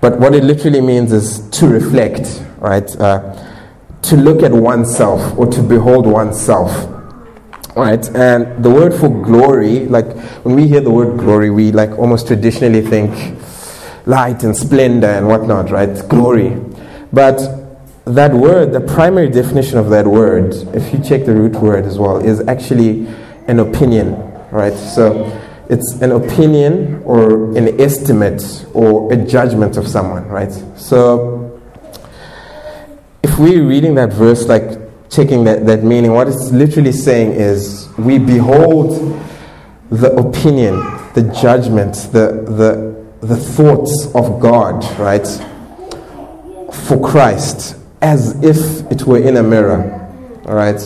but 0.00 0.18
what 0.20 0.34
it 0.34 0.44
literally 0.44 0.80
means 0.80 1.12
is 1.12 1.48
to 1.50 1.68
reflect, 1.68 2.44
right? 2.58 2.94
Uh, 2.96 3.44
to 4.02 4.16
look 4.16 4.42
at 4.42 4.52
oneself 4.52 5.36
or 5.36 5.46
to 5.46 5.62
behold 5.62 6.06
oneself 6.06 6.94
right? 7.78 8.04
And 8.14 8.62
the 8.62 8.70
word 8.70 8.92
for 8.92 9.08
glory, 9.08 9.86
like 9.86 10.06
when 10.44 10.56
we 10.56 10.66
hear 10.66 10.80
the 10.80 10.90
word 10.90 11.18
glory, 11.18 11.50
we 11.50 11.70
like 11.72 11.90
almost 11.98 12.26
traditionally 12.26 12.82
think 12.82 13.38
light 14.06 14.42
and 14.42 14.56
splendor 14.56 15.06
and 15.06 15.28
whatnot, 15.28 15.70
right? 15.70 15.96
Glory. 16.08 16.60
But 17.12 17.38
that 18.04 18.32
word, 18.32 18.72
the 18.72 18.80
primary 18.80 19.30
definition 19.30 19.78
of 19.78 19.90
that 19.90 20.06
word, 20.06 20.54
if 20.74 20.92
you 20.92 20.98
check 21.02 21.24
the 21.24 21.34
root 21.34 21.54
word 21.56 21.84
as 21.84 21.98
well, 21.98 22.18
is 22.18 22.40
actually 22.48 23.06
an 23.46 23.60
opinion, 23.60 24.14
right? 24.50 24.74
So 24.74 25.26
it's 25.68 26.00
an 26.00 26.12
opinion 26.12 27.02
or 27.04 27.56
an 27.56 27.80
estimate 27.80 28.66
or 28.74 29.12
a 29.12 29.16
judgment 29.16 29.76
of 29.76 29.86
someone, 29.86 30.26
right? 30.26 30.52
So 30.76 31.60
if 33.22 33.38
we're 33.38 33.64
reading 33.64 33.94
that 33.96 34.12
verse, 34.12 34.48
like 34.48 34.77
checking 35.10 35.44
that, 35.44 35.66
that 35.66 35.82
meaning, 35.82 36.12
what 36.12 36.28
it's 36.28 36.50
literally 36.50 36.92
saying 36.92 37.32
is 37.32 37.88
we 37.98 38.18
behold 38.18 38.90
the 39.90 40.12
opinion, 40.14 40.76
the 41.14 41.22
judgment, 41.40 41.94
the, 42.12 42.44
the, 42.46 43.26
the 43.26 43.36
thoughts 43.36 44.10
of 44.14 44.40
God, 44.40 44.84
right? 44.98 45.26
For 46.72 47.00
Christ 47.00 47.76
as 48.00 48.42
if 48.42 48.90
it 48.92 49.02
were 49.06 49.18
in 49.18 49.36
a 49.36 49.42
mirror, 49.42 50.06
all 50.46 50.54
right? 50.54 50.80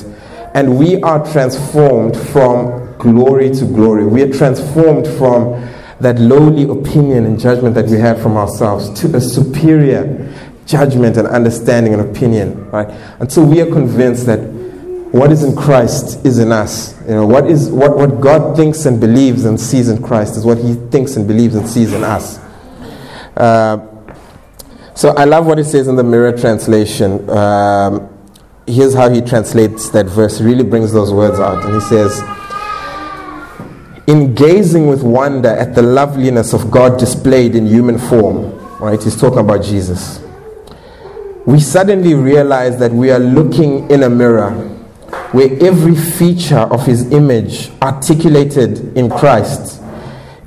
And 0.55 0.79
we 0.79 1.03
are 1.03 1.25
transformed 1.33 2.17
from 2.17 2.97
glory 2.99 3.51
to 3.51 3.65
glory. 3.65 4.07
We 4.07 4.23
are 4.23 4.33
transformed 4.33 5.07
from 5.07 5.69
that 6.01 6.19
lowly 6.19 6.65
opinion 6.65 7.27
and 7.27 7.39
judgment 7.39 7.75
that 7.75 7.87
we 7.87 7.99
had 7.99 8.21
from 8.21 8.37
ourselves 8.37 9.01
to 9.01 9.17
a 9.17 9.21
superior 9.21 10.22
judgment 10.73 11.19
and 11.19 11.29
understanding 11.29 11.93
and 11.93 12.01
opinion, 12.01 12.71
right? 12.71 12.89
Until 13.21 13.45
we 13.45 13.61
are 13.61 13.71
convinced 13.71 14.25
that 14.27 14.41
what 15.13 15.31
is 15.31 15.43
in 15.45 15.55
Christ 15.55 16.25
is 16.25 16.39
in 16.39 16.51
us. 16.51 16.99
You 17.03 17.15
know, 17.15 17.27
what 17.27 17.47
is 17.47 17.71
what, 17.71 17.97
what 17.99 18.21
God 18.21 18.57
thinks 18.57 18.87
and 18.87 18.99
believes 18.99 19.45
and 19.45 19.61
sees 19.61 19.91
in 19.91 20.03
Christ 20.03 20.39
is 20.39 20.47
what 20.47 20.57
he 20.57 20.75
thinks 20.91 21.17
and 21.17 21.29
believes 21.29 21.55
and 21.55 21.69
sees 21.69 21.93
in 21.93 22.03
us. 22.03 22.39
Uh, 23.37 23.87
so 24.95 25.11
I 25.11 25.25
love 25.25 25.47
what 25.47 25.59
it 25.59 25.65
says 25.65 25.87
in 25.87 25.97
the 25.97 26.03
Mirror 26.03 26.39
translation. 26.39 27.29
Um, 27.29 28.09
here's 28.67 28.95
how 28.95 29.11
he 29.11 29.21
translates 29.21 29.91
that 29.91 30.07
verse. 30.07 30.39
He 30.39 30.47
really 30.47 30.65
brings 30.65 30.93
those 30.93 31.13
words 31.13 31.39
out. 31.39 31.63
And 31.65 31.75
he 31.75 31.81
says, 31.81 32.23
In 34.07 34.35
gazing 34.35 34.87
with 34.87 35.03
wonder 35.03 35.51
at 35.51 35.75
the 35.75 35.83
loveliness 35.83 36.55
of 36.55 36.71
God 36.71 36.99
displayed 36.99 37.55
in 37.55 37.67
human 37.67 37.99
form, 37.99 38.59
right? 38.79 39.03
He's 39.03 39.21
talking 39.21 39.41
about 39.41 39.63
Jesus. 39.63 40.23
We 41.47 41.59
suddenly 41.61 42.15
realize 42.15 42.79
that 42.79 42.93
we 42.93 43.11
are 43.11 43.19
looking 43.19 43.91
in 43.91 44.05
a 44.05 44.09
mirror 44.11 44.51
where 45.33 45.51
every 45.65 45.97
feature 45.97 46.59
of 46.59 46.87
his 46.87 47.11
image 47.11 47.71
articulated 47.83 48.97
in 48.97 49.11
Christ 49.11 49.83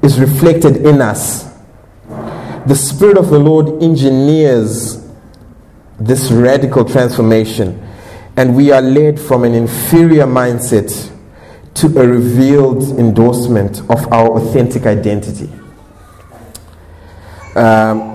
is 0.01 0.19
reflected 0.19 0.77
in 0.77 1.01
us. 1.01 1.51
The 2.67 2.75
Spirit 2.75 3.17
of 3.17 3.29
the 3.29 3.39
Lord 3.39 3.83
engineers 3.83 5.05
this 5.99 6.31
radical 6.31 6.85
transformation 6.85 7.81
and 8.37 8.55
we 8.55 8.71
are 8.71 8.81
led 8.81 9.19
from 9.19 9.43
an 9.43 9.53
inferior 9.53 10.25
mindset 10.25 11.11
to 11.75 11.87
a 11.99 12.07
revealed 12.07 12.83
endorsement 12.99 13.79
of 13.89 14.11
our 14.11 14.37
authentic 14.39 14.85
identity. 14.85 15.49
Um, 17.55 18.14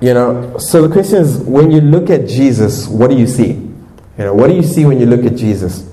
you 0.00 0.14
know, 0.14 0.56
so 0.58 0.86
the 0.86 0.92
question 0.92 1.18
is 1.18 1.38
when 1.38 1.70
you 1.70 1.80
look 1.80 2.10
at 2.10 2.26
Jesus, 2.26 2.88
what 2.88 3.10
do 3.10 3.16
you 3.16 3.26
see? 3.26 3.52
You 3.52 4.26
know, 4.26 4.34
what 4.34 4.48
do 4.48 4.54
you 4.54 4.62
see 4.62 4.84
when 4.84 4.98
you 4.98 5.06
look 5.06 5.24
at 5.24 5.36
Jesus? 5.36 5.90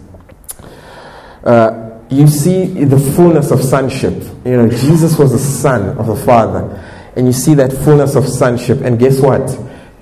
Uh, 1.44 2.00
you 2.10 2.28
see 2.28 2.86
the 2.86 3.00
fullness 3.00 3.52
of 3.52 3.62
sonship. 3.62 4.14
You 4.46 4.58
know, 4.58 4.70
Jesus 4.70 5.18
was 5.18 5.32
the 5.32 5.40
son 5.40 5.98
of 5.98 6.08
the 6.08 6.16
Father. 6.16 6.84
And 7.16 7.26
you 7.26 7.34
see 7.34 7.54
that 7.56 7.72
fullness 7.72 8.16
of 8.16 8.28
sonship. 8.28 8.82
And 8.82 8.98
guess 9.00 9.20
what? 9.20 9.50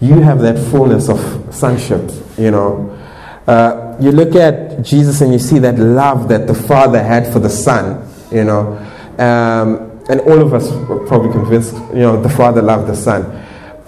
You 0.02 0.20
have 0.22 0.39
that 0.41 0.58
fullness 0.70 1.10
of 1.10 1.20
sonship, 1.54 2.12
you 2.38 2.52
know. 2.52 2.91
Uh, 3.48 3.96
you 4.00 4.12
look 4.12 4.36
at 4.36 4.84
Jesus 4.84 5.22
and 5.22 5.32
you 5.32 5.39
see 5.39 5.60
that 5.60 5.80
love 5.80 6.28
that 6.30 6.48
the 6.48 6.54
Father 6.54 7.02
had 7.02 7.32
for 7.32 7.39
the 7.39 7.50
Son, 7.50 8.08
you 8.32 8.44
know. 8.44 8.78
Um, 9.18 10.02
and 10.10 10.20
all 10.22 10.41
of 10.41 10.54
us 10.54 10.72
are 10.72 11.00
probably 11.08 11.32
convinced, 11.32 11.74
you 11.94 12.02
know, 12.02 12.22
the 12.22 12.30
Father 12.30 12.62
loved 12.62 12.88
the 12.88 12.96
Son. 12.96 13.44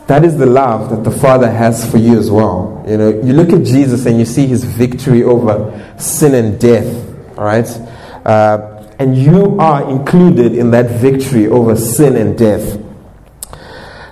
That 0.08 0.24
is 0.24 0.38
the 0.38 0.46
love 0.46 0.90
that 0.90 1.04
the 1.04 1.12
Father 1.12 1.52
has 1.52 1.90
for 1.90 1.98
you 1.98 2.18
as 2.18 2.32
well. 2.32 2.84
You 2.88 2.98
know, 2.98 3.10
you 3.10 3.34
look 3.34 3.50
at 3.50 3.66
Jesus 3.66 4.06
and 4.06 4.18
you 4.18 4.26
see 4.26 4.48
his 4.48 4.64
victory 4.64 5.24
over 5.24 5.96
sin 6.00 6.34
and 6.34 6.60
death, 6.60 7.38
all 7.38 7.44
right? 7.44 7.68
Uh, 8.26 8.88
and 9.00 9.18
you 9.18 9.60
are 9.60 9.90
included 9.90 10.56
in 10.56 10.72
that 10.72 10.90
victory 11.02 11.48
over 11.48 11.76
sin 11.76 12.16
and 12.16 12.38
death. 12.38 12.82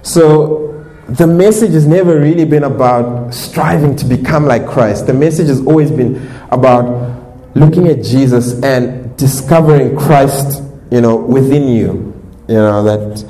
So 0.03 0.85
the 1.07 1.27
message 1.27 1.71
has 1.71 1.87
never 1.87 2.19
really 2.19 2.45
been 2.45 2.63
about 2.63 3.33
striving 3.33 3.95
to 3.95 4.05
become 4.05 4.45
like 4.45 4.67
Christ. 4.67 5.07
The 5.07 5.13
message 5.13 5.47
has 5.47 5.65
always 5.65 5.91
been 5.91 6.29
about 6.51 7.55
looking 7.55 7.87
at 7.87 8.03
Jesus 8.03 8.61
and 8.63 9.15
discovering 9.17 9.97
Christ, 9.97 10.61
you 10.91 11.01
know, 11.01 11.15
within 11.15 11.69
you. 11.69 12.13
You 12.47 12.55
know, 12.55 12.83
that 12.83 13.23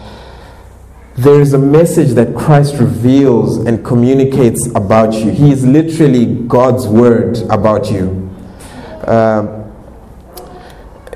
there 1.17 1.39
is 1.41 1.54
a 1.54 1.60
message 1.60 2.12
that 2.15 2.36
Christ 2.36 2.75
reveals 2.80 3.58
and 3.58 3.84
communicates 3.86 4.67
about 4.75 5.13
you. 5.13 5.32
He 5.32 5.51
is 5.51 5.65
literally 5.65 6.25
God's 6.25 6.88
word 6.88 7.38
about 7.49 7.91
you. 7.91 8.21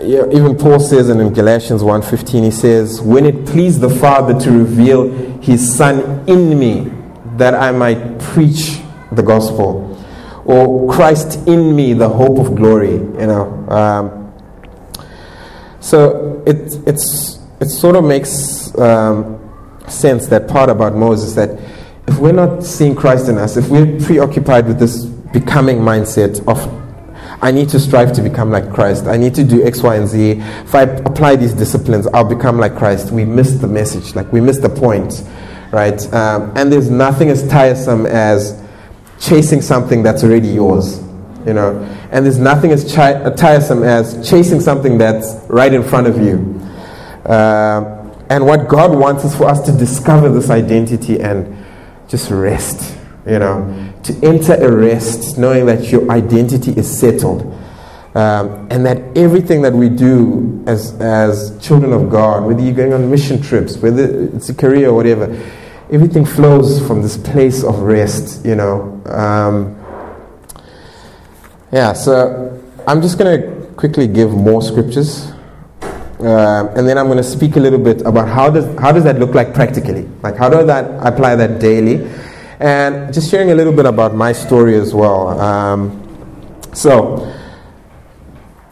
Yeah, 0.01 0.25
even 0.31 0.57
Paul 0.57 0.79
says 0.79 1.09
and 1.09 1.19
in 1.19 1.33
Galatians 1.33 1.81
1.15, 1.81 2.43
he 2.45 2.51
says, 2.51 3.01
When 3.01 3.25
it 3.25 3.45
pleased 3.45 3.81
the 3.81 3.89
Father 3.89 4.39
to 4.39 4.51
reveal 4.51 5.11
his 5.41 5.75
Son 5.75 6.27
in 6.27 6.57
me, 6.57 6.91
that 7.37 7.53
I 7.53 7.71
might 7.71 8.19
preach 8.19 8.79
the 9.11 9.21
gospel. 9.21 9.97
Or 10.45 10.91
Christ 10.91 11.47
in 11.47 11.75
me, 11.75 11.93
the 11.93 12.07
hope 12.07 12.39
of 12.39 12.55
glory. 12.55 12.93
You 12.93 13.27
know. 13.27 13.69
Um, 13.69 14.33
so 15.81 16.43
it, 16.45 16.75
it's, 16.87 17.39
it 17.59 17.69
sort 17.69 17.95
of 17.95 18.03
makes 18.03 18.77
um, 18.77 19.38
sense, 19.91 20.27
that 20.27 20.47
part 20.47 20.69
about 20.69 20.95
Moses, 20.95 21.33
that 21.35 21.59
if 22.07 22.17
we're 22.17 22.31
not 22.31 22.63
seeing 22.63 22.95
Christ 22.95 23.29
in 23.29 23.37
us, 23.37 23.57
if 23.57 23.69
we're 23.69 23.99
preoccupied 23.99 24.67
with 24.67 24.79
this 24.79 25.05
becoming 25.05 25.77
mindset 25.77 26.45
of 26.47 26.79
I 27.41 27.51
need 27.51 27.69
to 27.69 27.79
strive 27.79 28.11
to 28.13 28.21
become 28.21 28.51
like 28.51 28.73
Christ. 28.73 29.05
I 29.05 29.15
need 29.15 29.33
to 29.35 29.43
do 29.45 29.65
X, 29.65 29.81
Y, 29.81 29.95
and 29.95 30.07
Z. 30.07 30.31
If 30.41 30.75
I 30.75 30.81
apply 30.81 31.37
these 31.37 31.53
disciplines, 31.53 32.05
I'll 32.07 32.27
become 32.27 32.57
like 32.57 32.75
Christ. 32.75 33.11
We 33.11 33.23
miss 33.23 33.53
the 33.53 33.67
message, 33.67 34.13
like 34.13 34.31
we 34.33 34.41
miss 34.41 34.57
the 34.57 34.69
point, 34.69 35.23
right? 35.71 36.01
Um, 36.13 36.51
and 36.57 36.71
there's 36.71 36.89
nothing 36.89 37.29
as 37.29 37.47
tiresome 37.47 38.05
as 38.05 38.61
chasing 39.21 39.61
something 39.61 40.03
that's 40.03 40.23
already 40.23 40.49
yours, 40.49 40.99
you 41.45 41.53
know. 41.53 41.79
And 42.11 42.25
there's 42.25 42.39
nothing 42.39 42.71
as 42.71 42.93
chi- 42.93 43.29
tiresome 43.35 43.83
as 43.83 44.27
chasing 44.29 44.59
something 44.59 44.97
that's 44.97 45.35
right 45.47 45.73
in 45.73 45.83
front 45.83 46.07
of 46.07 46.17
you. 46.17 46.59
Uh, 47.25 47.98
and 48.29 48.45
what 48.45 48.67
God 48.67 48.97
wants 48.97 49.23
is 49.23 49.35
for 49.35 49.45
us 49.45 49.61
to 49.65 49.71
discover 49.71 50.29
this 50.29 50.49
identity 50.49 51.19
and 51.19 51.65
just 52.07 52.31
rest, 52.31 52.97
you 53.25 53.39
know 53.39 53.89
to 54.03 54.13
enter 54.25 54.53
a 54.53 54.71
rest 54.71 55.37
knowing 55.37 55.65
that 55.65 55.91
your 55.91 56.09
identity 56.11 56.71
is 56.71 56.99
settled. 56.99 57.41
Um, 58.15 58.67
and 58.71 58.83
that 58.87 59.15
everything 59.15 59.61
that 59.61 59.73
we 59.73 59.87
do 59.87 60.63
as, 60.65 60.99
as 60.99 61.57
children 61.61 61.93
of 61.93 62.09
God, 62.09 62.43
whether 62.43 62.59
you're 62.59 62.73
going 62.73 62.91
on 62.91 63.09
mission 63.09 63.39
trips, 63.39 63.77
whether 63.77 64.25
it's 64.33 64.49
a 64.49 64.53
career 64.53 64.89
or 64.89 64.95
whatever, 64.95 65.25
everything 65.91 66.25
flows 66.25 66.85
from 66.87 67.03
this 67.03 67.17
place 67.17 67.63
of 67.63 67.79
rest, 67.79 68.43
you 68.43 68.55
know. 68.55 68.99
Um, 69.05 69.75
yeah, 71.71 71.93
so 71.93 72.59
I'm 72.87 72.99
just 72.99 73.19
going 73.19 73.41
to 73.41 73.67
quickly 73.75 74.07
give 74.07 74.31
more 74.31 74.63
scriptures. 74.63 75.31
Uh, 76.19 76.67
and 76.75 76.87
then 76.87 76.97
I'm 76.97 77.05
going 77.05 77.17
to 77.17 77.23
speak 77.23 77.55
a 77.55 77.59
little 77.59 77.79
bit 77.79 78.01
about 78.01 78.27
how 78.27 78.49
does, 78.49 78.65
how 78.77 78.91
does 78.91 79.05
that 79.05 79.19
look 79.19 79.33
like 79.33 79.53
practically? 79.53 80.03
Like, 80.21 80.35
how 80.35 80.49
do 80.49 80.65
that 80.65 81.07
apply 81.07 81.35
that 81.35 81.59
daily? 81.59 82.09
And 82.59 83.13
just 83.13 83.31
sharing 83.31 83.51
a 83.51 83.55
little 83.55 83.71
bit 83.71 83.85
about 83.85 84.13
my 84.13 84.33
story 84.33 84.75
as 84.75 84.93
well. 84.93 85.39
Um, 85.39 86.05
so, 86.73 87.33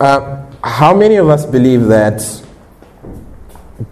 uh, 0.01 0.45
how 0.61 0.93
many 0.93 1.15
of 1.15 1.29
us 1.29 1.45
believe 1.45 1.85
that 1.85 2.21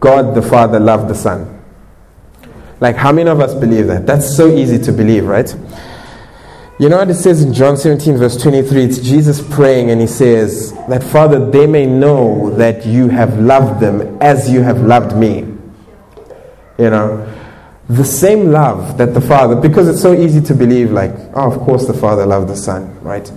God 0.01 0.35
the 0.35 0.41
Father 0.41 0.79
loved 0.79 1.07
the 1.09 1.15
Son? 1.15 1.63
Like, 2.81 2.97
how 2.97 3.13
many 3.13 3.29
of 3.29 3.39
us 3.39 3.53
believe 3.53 3.87
that? 3.87 4.05
That's 4.05 4.35
so 4.35 4.53
easy 4.53 4.77
to 4.79 4.91
believe, 4.91 5.25
right? 5.25 5.55
You 6.77 6.89
know 6.89 6.97
what 6.97 7.09
it 7.09 7.15
says 7.15 7.41
in 7.41 7.53
John 7.53 7.77
17, 7.77 8.17
verse 8.17 8.41
23? 8.41 8.83
It's 8.83 8.99
Jesus 8.99 9.41
praying, 9.53 9.91
and 9.91 10.01
he 10.01 10.07
says, 10.07 10.73
That 10.89 11.03
Father, 11.03 11.49
they 11.49 11.67
may 11.67 11.85
know 11.85 12.49
that 12.51 12.85
you 12.85 13.07
have 13.07 13.39
loved 13.39 13.79
them 13.79 14.17
as 14.21 14.51
you 14.51 14.61
have 14.61 14.81
loved 14.81 15.15
me. 15.15 15.39
You 16.77 16.89
know? 16.89 17.35
the 17.88 18.03
same 18.03 18.51
love 18.51 18.97
that 18.97 19.13
the 19.13 19.21
Father, 19.21 19.55
because 19.55 19.88
it's 19.88 20.01
so 20.01 20.13
easy 20.13 20.41
to 20.41 20.55
believe, 20.55 20.91
like, 20.91 21.13
oh, 21.35 21.51
of 21.51 21.59
course 21.59 21.85
the 21.85 21.93
Father 21.93 22.25
loved 22.25 22.49
the 22.49 22.55
Son, 22.55 22.99
right? 23.01 23.31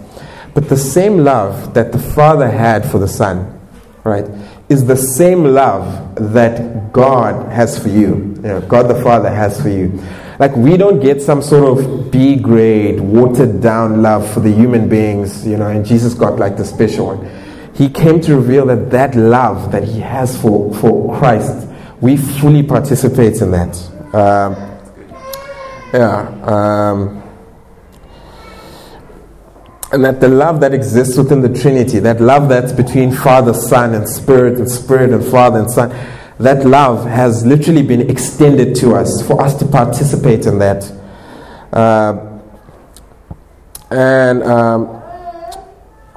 But 0.55 0.69
the 0.69 0.77
same 0.77 1.19
love 1.19 1.75
that 1.75 1.93
the 1.93 1.99
Father 1.99 2.49
had 2.49 2.91
for 2.91 2.99
the 2.99 3.09
Son, 3.09 3.61
right, 4.05 4.25
is 4.71 4.87
the 4.87 4.97
same 4.97 5.45
love 5.45 6.15
that 6.33 6.93
God 6.93 7.53
has 7.53 7.79
for 7.79 7.89
you. 7.89 8.17
you 8.37 8.43
know, 8.43 8.61
God 8.63 8.85
the 8.85 9.01
Father 9.03 9.29
has 9.29 9.61
for 9.61 9.69
you. 9.69 10.03
Like, 10.39 10.55
we 10.57 10.77
don't 10.77 11.01
get 11.01 11.21
some 11.21 11.43
sort 11.43 11.79
of 11.79 12.11
B 12.11 12.37
grade, 12.37 13.01
watered 13.01 13.61
down 13.61 14.03
love 14.03 14.31
for 14.33 14.41
the 14.41 14.53
human 14.53 14.89
beings, 14.89 15.47
you 15.47 15.57
know, 15.57 15.67
and 15.67 15.85
Jesus 15.85 16.15
got 16.15 16.39
like 16.39 16.57
the 16.57 16.65
special 16.65 17.07
one. 17.07 17.29
he 17.79 17.89
came 17.89 18.21
to 18.21 18.35
reveal 18.35 18.67
that 18.67 18.91
that 18.91 19.15
love 19.15 19.71
that 19.71 19.85
he 19.85 20.01
has 20.01 20.37
for, 20.43 20.75
for 20.75 21.17
Christ, 21.17 21.69
we 22.01 22.17
fully 22.17 22.65
participate 22.65 23.41
in 23.41 23.53
that. 23.53 23.77
Um, 24.13 24.57
yeah. 25.93 26.29
Um, 26.43 27.23
and 29.93 30.05
that 30.05 30.21
the 30.21 30.29
love 30.29 30.59
that 30.61 30.75
exists 30.75 31.17
within 31.17 31.41
the 31.41 31.57
Trinity, 31.57 32.01
that 32.01 32.21
love 32.21 32.49
that's 32.49 32.73
between 32.73 33.13
Father, 33.13 33.55
Son, 33.55 33.95
and 33.95 34.09
Spirit, 34.09 34.59
and 34.59 34.69
Spirit 34.69 35.13
and 35.13 35.25
Father 35.25 35.61
and 35.61 35.71
Son, 35.71 35.91
that 36.39 36.65
love 36.65 37.05
has 37.07 37.45
literally 37.45 37.83
been 37.83 38.09
extended 38.09 38.75
to 38.77 38.95
us 38.95 39.27
for 39.27 39.43
us 39.43 39.59
to 39.59 39.67
participate 39.67 40.47
in 40.47 40.59
that. 40.59 40.91
Uh, 41.73 42.39
and 43.91 44.43
um, 44.43 45.03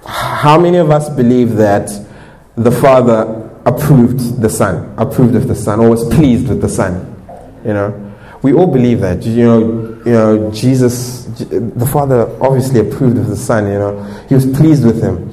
how 0.05 0.59
many 0.59 0.77
of 0.77 0.91
us 0.91 1.09
believe 1.09 1.55
that 1.55 1.89
the 2.55 2.71
Father 2.71 3.49
approved 3.65 4.41
the 4.41 4.49
Son, 4.49 4.93
approved 4.97 5.35
of 5.35 5.47
the 5.47 5.55
Son, 5.55 5.79
or 5.79 5.89
was 5.89 6.07
pleased 6.13 6.49
with 6.49 6.61
the 6.61 6.69
Son? 6.69 7.07
You 7.65 7.73
know, 7.73 8.13
we 8.41 8.53
all 8.53 8.67
believe 8.67 9.01
that. 9.01 9.23
You 9.23 9.45
know, 9.45 9.59
you 10.05 10.11
know, 10.11 10.51
Jesus, 10.51 11.25
the 11.25 11.89
Father 11.91 12.27
obviously 12.41 12.79
approved 12.79 13.17
of 13.17 13.27
the 13.27 13.35
Son. 13.35 13.65
You 13.67 13.79
know, 13.79 14.03
He 14.27 14.35
was 14.35 14.45
pleased 14.45 14.85
with 14.85 15.01
him. 15.01 15.31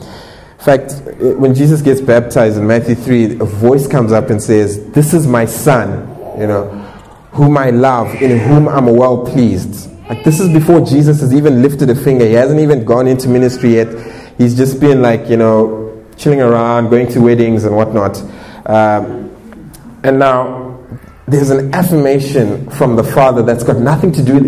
In 0.59 0.65
fact, 0.65 1.01
when 1.39 1.55
Jesus 1.55 1.83
gets 1.83 2.01
baptized 2.01 2.59
in 2.59 2.67
Matthew 2.67 2.97
3, 2.97 3.39
a 3.39 3.45
voice 3.45 3.87
comes 3.87 4.11
up 4.11 4.29
and 4.29 4.43
says, 4.43 4.91
This 4.91 5.15
is 5.15 5.25
my 5.25 5.45
Son, 5.45 6.09
you 6.39 6.49
know, 6.49 6.69
whom 7.31 7.57
I 7.57 7.71
love, 7.71 8.13
in 8.21 8.37
whom 8.39 8.69
I'm 8.69 8.87
well 8.97 9.25
pleased. 9.25 9.89
Like, 10.09 10.25
this 10.25 10.41
is 10.41 10.53
before 10.53 10.81
Jesus 10.81 11.21
has 11.21 11.33
even 11.33 11.63
lifted 11.63 11.91
a 11.91 11.95
finger. 11.95 12.27
He 12.27 12.33
hasn't 12.33 12.59
even 12.59 12.85
gone 12.85 13.07
into 13.07 13.29
ministry 13.29 13.75
yet. 13.75 13.89
He's 14.37 14.57
just 14.57 14.81
been 14.81 15.01
like, 15.01 15.29
you 15.29 15.37
know, 15.37 16.05
chilling 16.17 16.41
around, 16.41 16.91
going 16.91 17.07
to 17.13 17.21
weddings 17.21 17.65
and 17.65 17.77
whatnot. 17.77 18.21
Um, 18.67 19.31
and 20.03 20.19
now, 20.19 20.85
there's 21.29 21.51
an 21.51 21.73
affirmation 21.73 22.69
from 22.71 22.97
the 22.97 23.05
Father 23.05 23.43
that's 23.43 23.63
got 23.63 23.77
nothing 23.77 24.11
to 24.13 24.25
do 24.25 24.41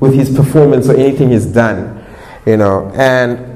with 0.00 0.14
his 0.14 0.34
performance 0.34 0.88
or 0.88 0.96
anything 0.96 1.30
he's 1.30 1.46
done, 1.46 2.04
you 2.46 2.56
know. 2.56 2.90
And 2.96 3.51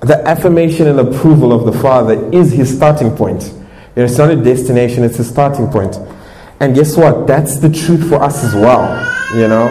the 0.00 0.22
affirmation 0.26 0.86
and 0.86 1.00
approval 1.00 1.52
of 1.52 1.64
the 1.64 1.78
Father 1.80 2.30
is 2.32 2.52
his 2.52 2.74
starting 2.74 3.16
point. 3.16 3.42
You 3.42 4.02
know, 4.02 4.04
it's 4.04 4.18
not 4.18 4.30
a 4.30 4.36
destination, 4.36 5.02
it's 5.02 5.18
a 5.18 5.24
starting 5.24 5.68
point. 5.68 5.98
And 6.60 6.74
guess 6.74 6.96
what? 6.96 7.26
That's 7.26 7.58
the 7.58 7.68
truth 7.68 8.08
for 8.08 8.22
us 8.22 8.44
as 8.44 8.54
well. 8.54 8.86
You 9.34 9.48
know, 9.48 9.68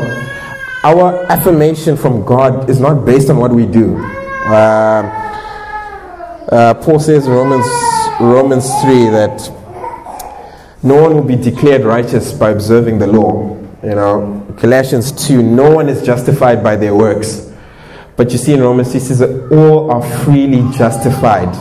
our 0.84 1.26
affirmation 1.32 1.98
from 1.98 2.24
God 2.26 2.70
is 2.70 2.80
not 2.80 3.06
based 3.06 3.30
on 3.30 3.38
what 3.38 3.52
we 3.52 3.66
do. 3.66 3.98
Uh, 3.98 5.24
uh, 6.52 6.74
Paul 6.76 7.00
says 7.00 7.26
in 7.26 7.34
Romans 7.34 7.66
Romans 8.20 8.66
three 8.82 9.10
that 9.10 9.52
no 10.84 11.02
one 11.02 11.16
will 11.16 11.24
be 11.24 11.36
declared 11.36 11.84
righteous 11.84 12.32
by 12.32 12.52
observing 12.52 13.00
the 13.00 13.08
law. 13.08 13.58
You 13.84 13.96
know, 13.96 14.56
Colossians 14.58 15.12
two, 15.12 15.44
no 15.44 15.72
one 15.74 15.90
is 15.90 16.06
justified 16.06 16.64
by 16.64 16.76
their 16.76 16.96
works. 16.96 17.52
But 18.18 18.32
you 18.32 18.40
see 18.40 18.54
in 18.54 18.62
Romans, 18.62 18.92
he 18.92 19.00
says 19.00 19.20
that 19.20 19.52
all 19.52 19.92
are 19.92 20.02
freely 20.24 20.68
justified 20.76 21.56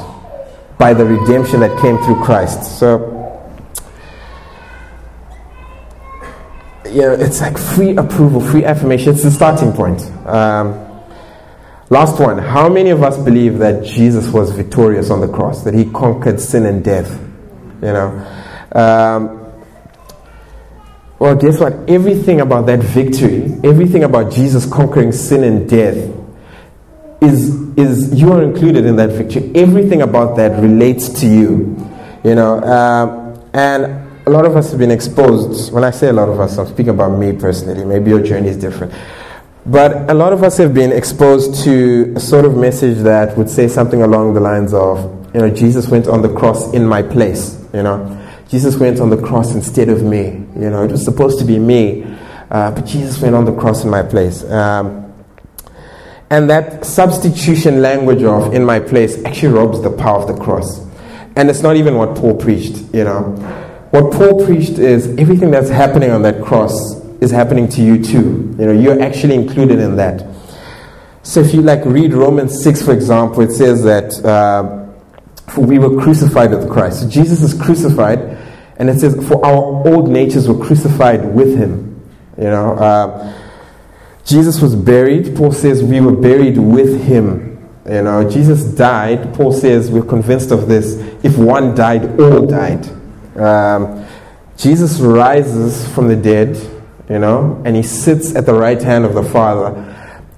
by 0.78 0.94
the 0.94 1.04
redemption 1.04 1.60
that 1.60 1.78
came 1.80 1.98
through 1.98 2.24
Christ. 2.24 2.78
So, 2.78 3.12
you 6.86 7.02
know, 7.02 7.12
it's 7.12 7.42
like 7.42 7.58
free 7.58 7.94
approval, 7.96 8.40
free 8.40 8.64
affirmation. 8.64 9.12
It's 9.12 9.22
the 9.22 9.30
starting 9.30 9.72
point. 9.72 10.00
Um, 10.26 11.02
last 11.90 12.18
one. 12.18 12.38
How 12.38 12.70
many 12.70 12.88
of 12.88 13.02
us 13.02 13.18
believe 13.18 13.58
that 13.58 13.84
Jesus 13.84 14.28
was 14.28 14.50
victorious 14.50 15.10
on 15.10 15.20
the 15.20 15.28
cross, 15.28 15.62
that 15.64 15.74
he 15.74 15.84
conquered 15.90 16.40
sin 16.40 16.64
and 16.64 16.82
death? 16.82 17.20
You 17.82 17.92
know? 17.92 18.26
Um, 18.72 19.52
well, 21.18 21.34
guess 21.36 21.60
what? 21.60 21.74
Everything 21.88 22.40
about 22.40 22.64
that 22.66 22.80
victory, 22.80 23.58
everything 23.62 24.04
about 24.04 24.32
Jesus 24.32 24.64
conquering 24.70 25.12
sin 25.12 25.44
and 25.44 25.68
death, 25.68 25.96
is, 27.20 27.50
is 27.76 28.20
you 28.20 28.32
are 28.32 28.42
included 28.42 28.84
in 28.84 28.96
that 28.96 29.10
victory. 29.10 29.50
Everything 29.54 30.02
about 30.02 30.36
that 30.36 30.60
relates 30.62 31.08
to 31.20 31.26
you. 31.26 31.76
You 32.24 32.34
know, 32.34 32.60
um, 32.62 33.40
and 33.52 34.06
a 34.26 34.30
lot 34.30 34.44
of 34.44 34.56
us 34.56 34.70
have 34.70 34.78
been 34.80 34.90
exposed. 34.90 35.72
When 35.72 35.84
I 35.84 35.90
say 35.90 36.08
a 36.08 36.12
lot 36.12 36.28
of 36.28 36.40
us, 36.40 36.58
I'm 36.58 36.66
speaking 36.66 36.88
about 36.88 37.16
me 37.18 37.32
personally. 37.32 37.84
Maybe 37.84 38.10
your 38.10 38.22
journey 38.22 38.48
is 38.48 38.56
different. 38.56 38.92
But 39.64 40.10
a 40.10 40.14
lot 40.14 40.32
of 40.32 40.42
us 40.42 40.56
have 40.58 40.74
been 40.74 40.92
exposed 40.92 41.64
to 41.64 42.12
a 42.16 42.20
sort 42.20 42.44
of 42.44 42.56
message 42.56 42.98
that 42.98 43.36
would 43.36 43.50
say 43.50 43.66
something 43.68 44.02
along 44.02 44.34
the 44.34 44.40
lines 44.40 44.72
of, 44.72 45.34
you 45.34 45.40
know, 45.40 45.50
Jesus 45.50 45.88
went 45.88 46.06
on 46.06 46.22
the 46.22 46.32
cross 46.32 46.72
in 46.72 46.86
my 46.86 47.02
place. 47.02 47.64
You 47.72 47.82
know, 47.82 48.26
Jesus 48.48 48.76
went 48.76 49.00
on 49.00 49.10
the 49.10 49.20
cross 49.20 49.54
instead 49.54 49.88
of 49.88 50.02
me. 50.02 50.44
You 50.54 50.70
know, 50.70 50.84
it 50.84 50.90
was 50.90 51.04
supposed 51.04 51.38
to 51.40 51.44
be 51.44 51.58
me, 51.58 52.04
uh, 52.50 52.70
but 52.70 52.86
Jesus 52.86 53.20
went 53.20 53.34
on 53.34 53.44
the 53.44 53.54
cross 53.54 53.82
in 53.82 53.90
my 53.90 54.02
place. 54.02 54.44
Um, 54.44 55.05
and 56.30 56.50
that 56.50 56.84
substitution 56.84 57.82
language 57.82 58.22
of 58.22 58.52
in 58.52 58.64
my 58.64 58.80
place 58.80 59.22
actually 59.24 59.52
robs 59.52 59.82
the 59.82 59.90
power 59.90 60.20
of 60.20 60.28
the 60.28 60.42
cross. 60.42 60.80
And 61.36 61.48
it's 61.50 61.62
not 61.62 61.76
even 61.76 61.96
what 61.96 62.16
Paul 62.16 62.36
preached, 62.36 62.94
you 62.94 63.04
know. 63.04 63.22
What 63.90 64.12
Paul 64.12 64.44
preached 64.44 64.78
is 64.78 65.06
everything 65.18 65.50
that's 65.50 65.68
happening 65.68 66.10
on 66.10 66.22
that 66.22 66.42
cross 66.42 66.96
is 67.20 67.30
happening 67.30 67.68
to 67.68 67.82
you 67.82 68.02
too. 68.02 68.54
You 68.58 68.66
know, 68.66 68.72
you're 68.72 69.00
actually 69.00 69.34
included 69.34 69.78
in 69.78 69.96
that. 69.96 70.26
So 71.22 71.40
if 71.40 71.54
you 71.54 71.62
like 71.62 71.84
read 71.84 72.12
Romans 72.12 72.62
6, 72.62 72.82
for 72.82 72.92
example, 72.92 73.42
it 73.42 73.52
says 73.52 73.82
that 73.84 74.24
uh, 74.24 74.86
we 75.58 75.78
were 75.78 76.00
crucified 76.00 76.50
with 76.50 76.70
Christ. 76.70 77.02
So 77.02 77.08
Jesus 77.08 77.42
is 77.42 77.60
crucified, 77.60 78.18
and 78.78 78.90
it 78.90 79.00
says 79.00 79.14
for 79.28 79.44
our 79.44 79.86
old 79.86 80.08
natures 80.08 80.48
were 80.48 80.64
crucified 80.64 81.24
with 81.24 81.56
him. 81.56 82.00
You 82.36 82.44
know, 82.44 82.74
uh, 82.74 83.32
Jesus 84.26 84.60
was 84.60 84.74
buried. 84.74 85.36
Paul 85.36 85.52
says 85.52 85.84
we 85.84 86.00
were 86.00 86.14
buried 86.14 86.58
with 86.58 87.00
him. 87.04 87.56
You 87.86 88.02
know, 88.02 88.28
Jesus 88.28 88.64
died. 88.64 89.32
Paul 89.34 89.52
says 89.52 89.90
we're 89.90 90.02
convinced 90.02 90.50
of 90.50 90.66
this. 90.66 90.96
If 91.22 91.38
one 91.38 91.76
died, 91.76 92.20
all 92.20 92.44
died. 92.44 92.84
Um, 93.38 94.04
Jesus 94.56 94.98
rises 94.98 95.86
from 95.94 96.08
the 96.08 96.16
dead, 96.16 96.56
you 97.08 97.20
know, 97.20 97.62
and 97.64 97.76
he 97.76 97.84
sits 97.84 98.34
at 98.34 98.46
the 98.46 98.54
right 98.54 98.82
hand 98.82 99.04
of 99.04 99.14
the 99.14 99.22
Father. 99.22 99.70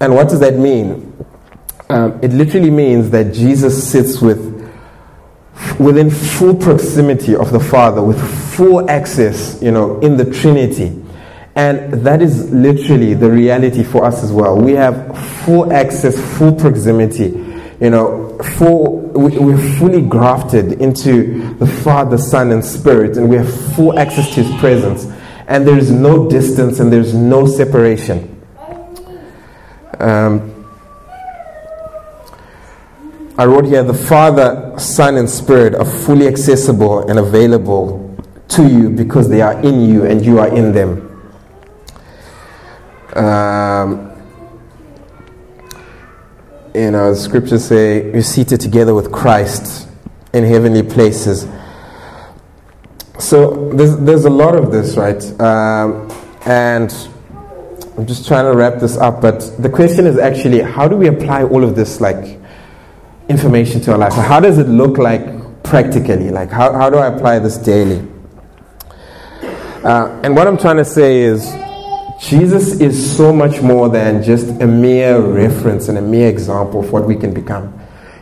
And 0.00 0.14
what 0.14 0.28
does 0.28 0.40
that 0.40 0.54
mean? 0.54 1.24
Um, 1.88 2.18
it 2.22 2.32
literally 2.32 2.70
means 2.70 3.08
that 3.10 3.32
Jesus 3.32 3.90
sits 3.90 4.20
with 4.20 4.58
within 5.78 6.10
full 6.10 6.54
proximity 6.54 7.34
of 7.34 7.52
the 7.52 7.60
Father, 7.60 8.02
with 8.02 8.20
full 8.54 8.88
access, 8.90 9.60
you 9.62 9.70
know, 9.70 9.98
in 10.00 10.16
the 10.16 10.30
Trinity. 10.30 10.97
And 11.58 11.92
that 12.06 12.22
is 12.22 12.52
literally 12.52 13.14
the 13.14 13.28
reality 13.28 13.82
for 13.82 14.04
us 14.04 14.22
as 14.22 14.30
well. 14.30 14.56
We 14.56 14.74
have 14.74 14.94
full 15.44 15.72
access, 15.72 16.16
full 16.38 16.54
proximity, 16.54 17.30
you 17.80 17.90
know, 17.90 18.38
full, 18.56 19.00
we're 19.12 19.58
fully 19.76 20.02
grafted 20.02 20.80
into 20.80 21.52
the 21.54 21.66
Father, 21.66 22.16
Son, 22.16 22.52
and 22.52 22.64
Spirit, 22.64 23.16
and 23.16 23.28
we 23.28 23.34
have 23.34 23.74
full 23.74 23.98
access 23.98 24.32
to 24.36 24.44
His 24.44 24.60
presence. 24.60 25.06
And 25.48 25.66
there 25.66 25.76
is 25.76 25.90
no 25.90 26.30
distance 26.30 26.78
and 26.78 26.92
there's 26.92 27.12
no 27.12 27.48
separation. 27.48 28.40
Um, 29.98 30.64
I 33.36 33.46
wrote 33.46 33.64
here 33.64 33.82
the 33.82 33.94
Father, 33.94 34.74
Son, 34.78 35.16
and 35.16 35.28
Spirit 35.28 35.74
are 35.74 35.84
fully 35.84 36.28
accessible 36.28 37.08
and 37.10 37.18
available 37.18 38.16
to 38.46 38.64
you 38.64 38.90
because 38.90 39.28
they 39.28 39.40
are 39.40 39.60
in 39.60 39.80
you 39.80 40.04
and 40.04 40.24
you 40.24 40.38
are 40.38 40.54
in 40.56 40.72
them. 40.72 41.07
Um, 43.14 44.12
you 46.74 46.90
know, 46.90 47.10
the 47.10 47.16
scriptures 47.16 47.64
say 47.64 48.12
you're 48.12 48.22
seated 48.22 48.60
together 48.60 48.94
with 48.94 49.10
Christ 49.10 49.88
in 50.32 50.44
heavenly 50.44 50.82
places. 50.82 51.48
So 53.18 53.70
there's, 53.72 53.96
there's 53.96 54.24
a 54.26 54.30
lot 54.30 54.54
of 54.54 54.70
this, 54.70 54.96
right? 54.96 55.22
Um, 55.40 56.10
and 56.46 56.92
I'm 57.96 58.06
just 58.06 58.28
trying 58.28 58.44
to 58.44 58.56
wrap 58.56 58.78
this 58.80 58.96
up, 58.96 59.20
but 59.20 59.40
the 59.58 59.68
question 59.68 60.06
is 60.06 60.18
actually 60.18 60.60
how 60.60 60.86
do 60.86 60.96
we 60.96 61.08
apply 61.08 61.42
all 61.42 61.64
of 61.64 61.74
this, 61.74 62.00
like, 62.00 62.38
information 63.28 63.80
to 63.82 63.92
our 63.92 63.98
life? 63.98 64.12
How 64.12 64.38
does 64.38 64.58
it 64.58 64.68
look 64.68 64.98
like 64.98 65.64
practically? 65.64 66.30
Like, 66.30 66.50
how, 66.50 66.72
how 66.72 66.90
do 66.90 66.98
I 66.98 67.08
apply 67.08 67.40
this 67.40 67.56
daily? 67.56 68.06
Uh, 69.82 70.20
and 70.22 70.36
what 70.36 70.46
I'm 70.46 70.58
trying 70.58 70.76
to 70.76 70.84
say 70.84 71.20
is, 71.20 71.52
Jesus 72.18 72.80
is 72.80 73.16
so 73.16 73.32
much 73.32 73.62
more 73.62 73.88
than 73.88 74.22
just 74.22 74.48
a 74.60 74.66
mere 74.66 75.20
reference 75.20 75.88
and 75.88 75.98
a 75.98 76.02
mere 76.02 76.28
example 76.28 76.80
of 76.80 76.92
what 76.92 77.06
we 77.06 77.14
can 77.14 77.32
become. 77.32 77.72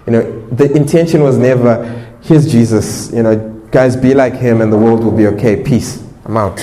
You 0.06 0.12
know, 0.12 0.48
the 0.50 0.70
intention 0.72 1.22
was 1.22 1.38
never, 1.38 1.84
here's 2.22 2.50
Jesus, 2.50 3.10
you 3.12 3.22
know, 3.22 3.36
guys, 3.70 3.96
be 3.96 4.14
like 4.14 4.34
him 4.34 4.60
and 4.60 4.72
the 4.72 4.76
world 4.76 5.02
will 5.02 5.16
be 5.16 5.26
okay. 5.28 5.62
Peace. 5.62 6.04
I'm 6.26 6.36
out. 6.36 6.58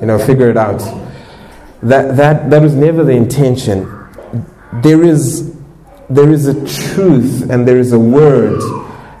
You 0.00 0.06
know, 0.06 0.18
figure 0.18 0.48
it 0.48 0.56
out. 0.56 0.78
That, 1.82 2.16
that, 2.16 2.50
that 2.50 2.62
was 2.62 2.74
never 2.74 3.04
the 3.04 3.12
intention. 3.12 3.84
There 4.82 5.02
is, 5.02 5.54
there 6.08 6.30
is 6.30 6.46
a 6.46 6.54
truth 6.94 7.50
and 7.50 7.68
there 7.68 7.78
is 7.78 7.92
a 7.92 7.98
word 7.98 8.60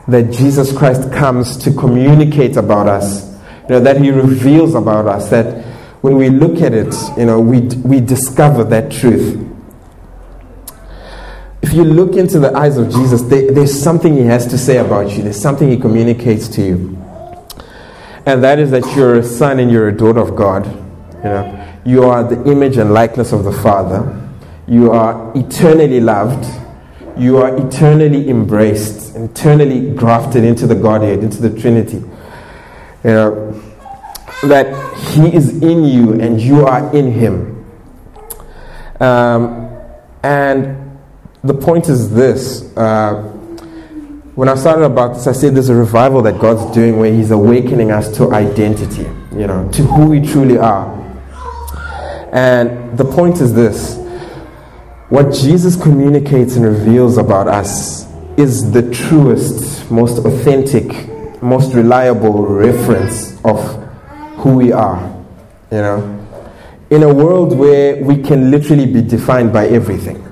that 0.08 0.32
Jesus 0.32 0.76
Christ 0.76 1.12
comes 1.12 1.56
to 1.58 1.72
communicate 1.72 2.56
about 2.56 2.88
us, 2.88 3.30
you 3.64 3.68
know, 3.70 3.80
that 3.80 4.00
He 4.00 4.10
reveals 4.10 4.74
about 4.74 5.06
us, 5.06 5.28
that 5.30 5.71
when 6.02 6.16
we 6.16 6.28
look 6.28 6.60
at 6.60 6.74
it, 6.74 6.94
you 7.16 7.24
know, 7.24 7.40
we, 7.40 7.60
we 7.60 8.00
discover 8.00 8.64
that 8.64 8.90
truth. 8.90 9.48
If 11.62 11.72
you 11.72 11.84
look 11.84 12.16
into 12.16 12.40
the 12.40 12.52
eyes 12.56 12.76
of 12.76 12.90
Jesus, 12.90 13.22
there, 13.22 13.52
there's 13.52 13.72
something 13.72 14.16
He 14.16 14.24
has 14.24 14.46
to 14.48 14.58
say 14.58 14.78
about 14.78 15.12
you, 15.12 15.22
there's 15.22 15.40
something 15.40 15.70
He 15.70 15.76
communicates 15.76 16.48
to 16.48 16.60
you. 16.62 16.98
And 18.26 18.42
that 18.42 18.58
is 18.58 18.72
that 18.72 18.84
you're 18.96 19.20
a 19.20 19.22
son 19.22 19.60
and 19.60 19.70
you're 19.70 19.88
a 19.88 19.96
daughter 19.96 20.20
of 20.20 20.34
God. 20.34 20.66
You 20.66 21.22
know, 21.22 21.78
you 21.84 22.04
are 22.04 22.24
the 22.24 22.50
image 22.50 22.76
and 22.78 22.92
likeness 22.92 23.32
of 23.32 23.44
the 23.44 23.52
Father. 23.52 24.20
You 24.66 24.90
are 24.90 25.32
eternally 25.36 26.00
loved. 26.00 26.44
You 27.16 27.38
are 27.38 27.56
eternally 27.64 28.28
embraced, 28.28 29.14
eternally 29.14 29.94
grafted 29.94 30.42
into 30.42 30.66
the 30.66 30.74
Godhead, 30.74 31.20
into 31.22 31.40
the 31.40 31.60
Trinity. 31.60 31.98
You 33.04 33.10
know, 33.10 33.71
that 34.42 34.96
He 35.10 35.34
is 35.34 35.62
in 35.62 35.84
you 35.84 36.20
and 36.20 36.40
you 36.40 36.66
are 36.66 36.94
in 36.94 37.12
Him. 37.12 37.64
Um, 39.00 39.68
and 40.22 40.98
the 41.42 41.54
point 41.54 41.88
is 41.88 42.12
this. 42.14 42.76
Uh, 42.76 43.30
when 44.34 44.48
I 44.48 44.54
started 44.54 44.84
about 44.84 45.14
this, 45.14 45.26
I 45.26 45.32
said 45.32 45.54
there's 45.54 45.68
a 45.68 45.74
revival 45.74 46.22
that 46.22 46.40
God's 46.40 46.72
doing 46.74 46.98
where 46.98 47.12
He's 47.12 47.30
awakening 47.30 47.90
us 47.90 48.16
to 48.16 48.32
identity, 48.32 49.02
you 49.32 49.46
know, 49.46 49.68
to 49.72 49.82
who 49.82 50.06
we 50.06 50.20
truly 50.20 50.56
are. 50.56 50.98
And 52.32 52.96
the 52.96 53.04
point 53.04 53.40
is 53.40 53.52
this 53.52 53.98
what 55.10 55.34
Jesus 55.34 55.76
communicates 55.76 56.56
and 56.56 56.64
reveals 56.64 57.18
about 57.18 57.46
us 57.46 58.10
is 58.38 58.72
the 58.72 58.90
truest, 58.94 59.90
most 59.90 60.24
authentic, 60.24 61.42
most 61.42 61.74
reliable 61.74 62.46
reference 62.46 63.38
of 63.44 63.81
who 64.42 64.56
we 64.56 64.72
are, 64.72 65.00
you 65.70 65.78
know. 65.78 66.18
In 66.90 67.02
a 67.02 67.12
world 67.12 67.56
where 67.56 68.02
we 68.04 68.22
can 68.22 68.50
literally 68.50 68.86
be 68.86 69.00
defined 69.00 69.52
by 69.52 69.66
everything 69.68 70.22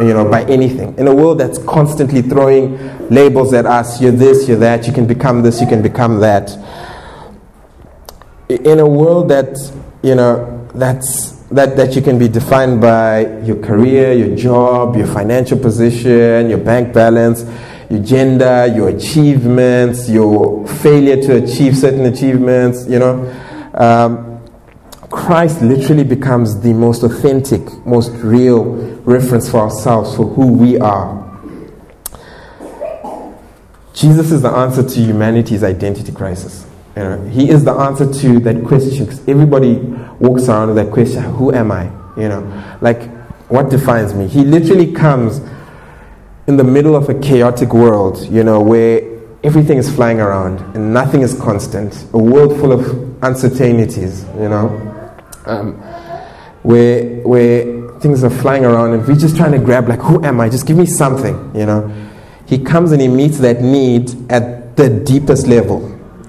you 0.00 0.14
know, 0.14 0.28
by 0.28 0.44
anything. 0.44 0.96
In 0.98 1.06
a 1.08 1.14
world 1.14 1.38
that's 1.38 1.58
constantly 1.58 2.22
throwing 2.22 2.78
labels 3.10 3.52
at 3.52 3.66
us, 3.66 4.00
you're 4.00 4.12
this, 4.12 4.48
you're 4.48 4.56
that, 4.58 4.86
you 4.86 4.92
can 4.92 5.06
become 5.06 5.42
this, 5.42 5.60
you 5.60 5.66
can 5.66 5.82
become 5.82 6.20
that. 6.20 6.50
In 8.48 8.78
a 8.78 8.88
world 8.88 9.28
that, 9.28 9.58
you 10.02 10.14
know, 10.14 10.66
that's 10.74 11.32
that, 11.50 11.76
that 11.76 11.96
you 11.96 12.02
can 12.02 12.18
be 12.18 12.28
defined 12.28 12.80
by 12.80 13.40
your 13.42 13.56
career, 13.56 14.12
your 14.12 14.36
job, 14.36 14.96
your 14.96 15.06
financial 15.06 15.58
position, 15.58 16.48
your 16.48 16.58
bank 16.58 16.94
balance, 16.94 17.44
your 17.90 18.02
gender, 18.02 18.66
your 18.74 18.88
achievements, 18.88 20.08
your 20.08 20.66
failure 20.66 21.20
to 21.20 21.42
achieve 21.42 21.76
certain 21.76 22.06
achievements, 22.06 22.86
you 22.88 22.98
know. 22.98 23.16
Um, 23.80 24.42
Christ 25.08 25.62
literally 25.62 26.04
becomes 26.04 26.60
the 26.60 26.74
most 26.74 27.02
authentic, 27.02 27.62
most 27.86 28.10
real 28.16 28.74
reference 29.04 29.50
for 29.50 29.60
ourselves 29.60 30.14
for 30.14 30.26
who 30.26 30.52
we 30.52 30.78
are. 30.78 31.26
Jesus 33.94 34.30
is 34.32 34.42
the 34.42 34.50
answer 34.50 34.86
to 34.86 35.00
humanity's 35.00 35.64
identity 35.64 36.12
crisis. 36.12 36.66
You 36.94 37.02
know, 37.02 37.24
he 37.28 37.48
is 37.48 37.64
the 37.64 37.72
answer 37.72 38.12
to 38.12 38.38
that 38.40 38.62
question 38.64 39.06
because 39.06 39.26
everybody 39.26 39.76
walks 40.20 40.48
around 40.48 40.68
with 40.68 40.76
that 40.76 40.92
question 40.92 41.22
who 41.22 41.50
am 41.52 41.72
I? 41.72 41.84
You 42.18 42.28
know, 42.28 42.76
like 42.82 43.08
what 43.48 43.70
defines 43.70 44.12
me? 44.12 44.28
He 44.28 44.44
literally 44.44 44.92
comes 44.92 45.40
in 46.46 46.58
the 46.58 46.64
middle 46.64 46.94
of 46.94 47.08
a 47.08 47.14
chaotic 47.14 47.72
world, 47.72 48.28
you 48.30 48.44
know, 48.44 48.60
where 48.60 49.00
everything 49.42 49.78
is 49.78 49.92
flying 49.92 50.20
around 50.20 50.60
and 50.76 50.92
nothing 50.92 51.22
is 51.22 51.34
constant, 51.40 52.06
a 52.12 52.18
world 52.18 52.60
full 52.60 52.72
of 52.72 53.09
uncertainties, 53.22 54.24
you 54.38 54.48
know 54.48 54.90
um, 55.46 55.74
where 56.62 57.20
where 57.22 57.90
things 58.00 58.24
are 58.24 58.30
flying 58.30 58.64
around 58.64 58.92
and 58.94 59.06
we're 59.06 59.14
just 59.14 59.36
trying 59.36 59.52
to 59.52 59.58
grab 59.58 59.88
like 59.88 60.00
who 60.00 60.22
am 60.24 60.40
I? 60.40 60.48
Just 60.48 60.66
give 60.66 60.76
me 60.76 60.86
something, 60.86 61.34
you 61.54 61.66
know. 61.66 61.90
He 62.46 62.58
comes 62.58 62.92
and 62.92 63.00
he 63.00 63.08
meets 63.08 63.38
that 63.38 63.60
need 63.62 64.10
at 64.30 64.76
the 64.76 64.88
deepest 64.90 65.46
level, 65.46 65.80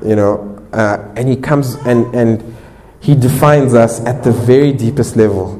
you 0.05 0.15
know, 0.15 0.65
uh, 0.73 1.13
and 1.15 1.27
he 1.27 1.35
comes 1.35 1.75
and 1.85 2.13
and 2.15 2.55
he 2.99 3.15
defines 3.15 3.73
us 3.73 4.03
at 4.05 4.23
the 4.23 4.31
very 4.31 4.71
deepest 4.71 5.15
level. 5.15 5.57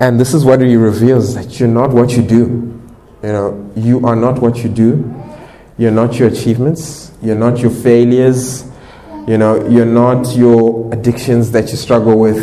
And 0.00 0.20
this 0.20 0.32
is 0.32 0.44
what 0.44 0.60
he 0.60 0.76
reveals 0.76 1.34
that 1.34 1.58
you're 1.58 1.68
not 1.68 1.90
what 1.90 2.12
you 2.12 2.22
do. 2.22 2.74
You 3.22 3.32
know, 3.32 3.72
you 3.74 4.06
are 4.06 4.14
not 4.14 4.40
what 4.40 4.58
you 4.58 4.68
do. 4.68 5.14
You're 5.76 5.90
not 5.90 6.18
your 6.18 6.28
achievements. 6.28 7.10
You're 7.20 7.36
not 7.36 7.58
your 7.58 7.72
failures. 7.72 8.67
You 9.28 9.36
know, 9.36 9.68
you're 9.68 9.84
not 9.84 10.34
your 10.34 10.90
addictions 10.90 11.50
that 11.50 11.68
you 11.68 11.76
struggle 11.76 12.18
with. 12.18 12.38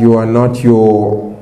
You 0.00 0.14
are 0.14 0.24
not 0.24 0.64
your. 0.64 1.38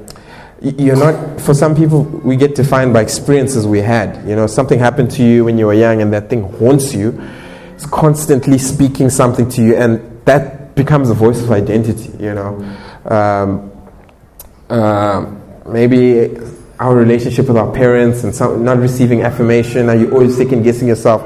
You're 0.61 0.97
not. 0.97 1.41
For 1.41 1.55
some 1.55 1.77
people, 1.77 2.03
we 2.03 2.35
get 2.35 2.57
defined 2.57 2.93
by 2.93 3.03
experiences 3.03 3.65
we 3.65 3.81
had. 3.81 4.29
You 4.29 4.35
know, 4.35 4.49
something 4.49 4.77
happened 4.77 5.13
to 5.13 5.23
you 5.23 5.45
when 5.45 5.57
you 5.57 5.67
were 5.67 5.75
young, 5.75 6.03
and 6.03 6.13
that 6.13 6.29
thing 6.29 6.43
haunts 6.55 6.95
you. 6.95 7.17
It's 7.77 7.87
constantly 7.87 8.59
speaking 8.59 9.09
something 9.09 9.49
to 9.51 9.63
you, 9.63 9.77
and 9.77 10.21
that 10.25 10.75
becomes 10.75 11.11
a 11.11 11.15
voice 11.15 11.41
of 11.45 11.53
identity. 11.53 12.11
You 12.19 12.35
know, 12.35 12.77
um, 13.05 13.71
uh, 14.69 15.33
maybe 15.65 16.37
our 16.81 16.97
relationship 16.97 17.47
with 17.47 17.57
our 17.57 17.73
parents 17.73 18.25
and 18.25 18.35
some, 18.35 18.65
not 18.65 18.79
receiving 18.79 19.23
affirmation. 19.23 19.91
Are 19.91 19.95
you 19.95 20.11
always 20.11 20.37
second 20.37 20.65
guessing 20.65 20.89
yourself? 20.89 21.23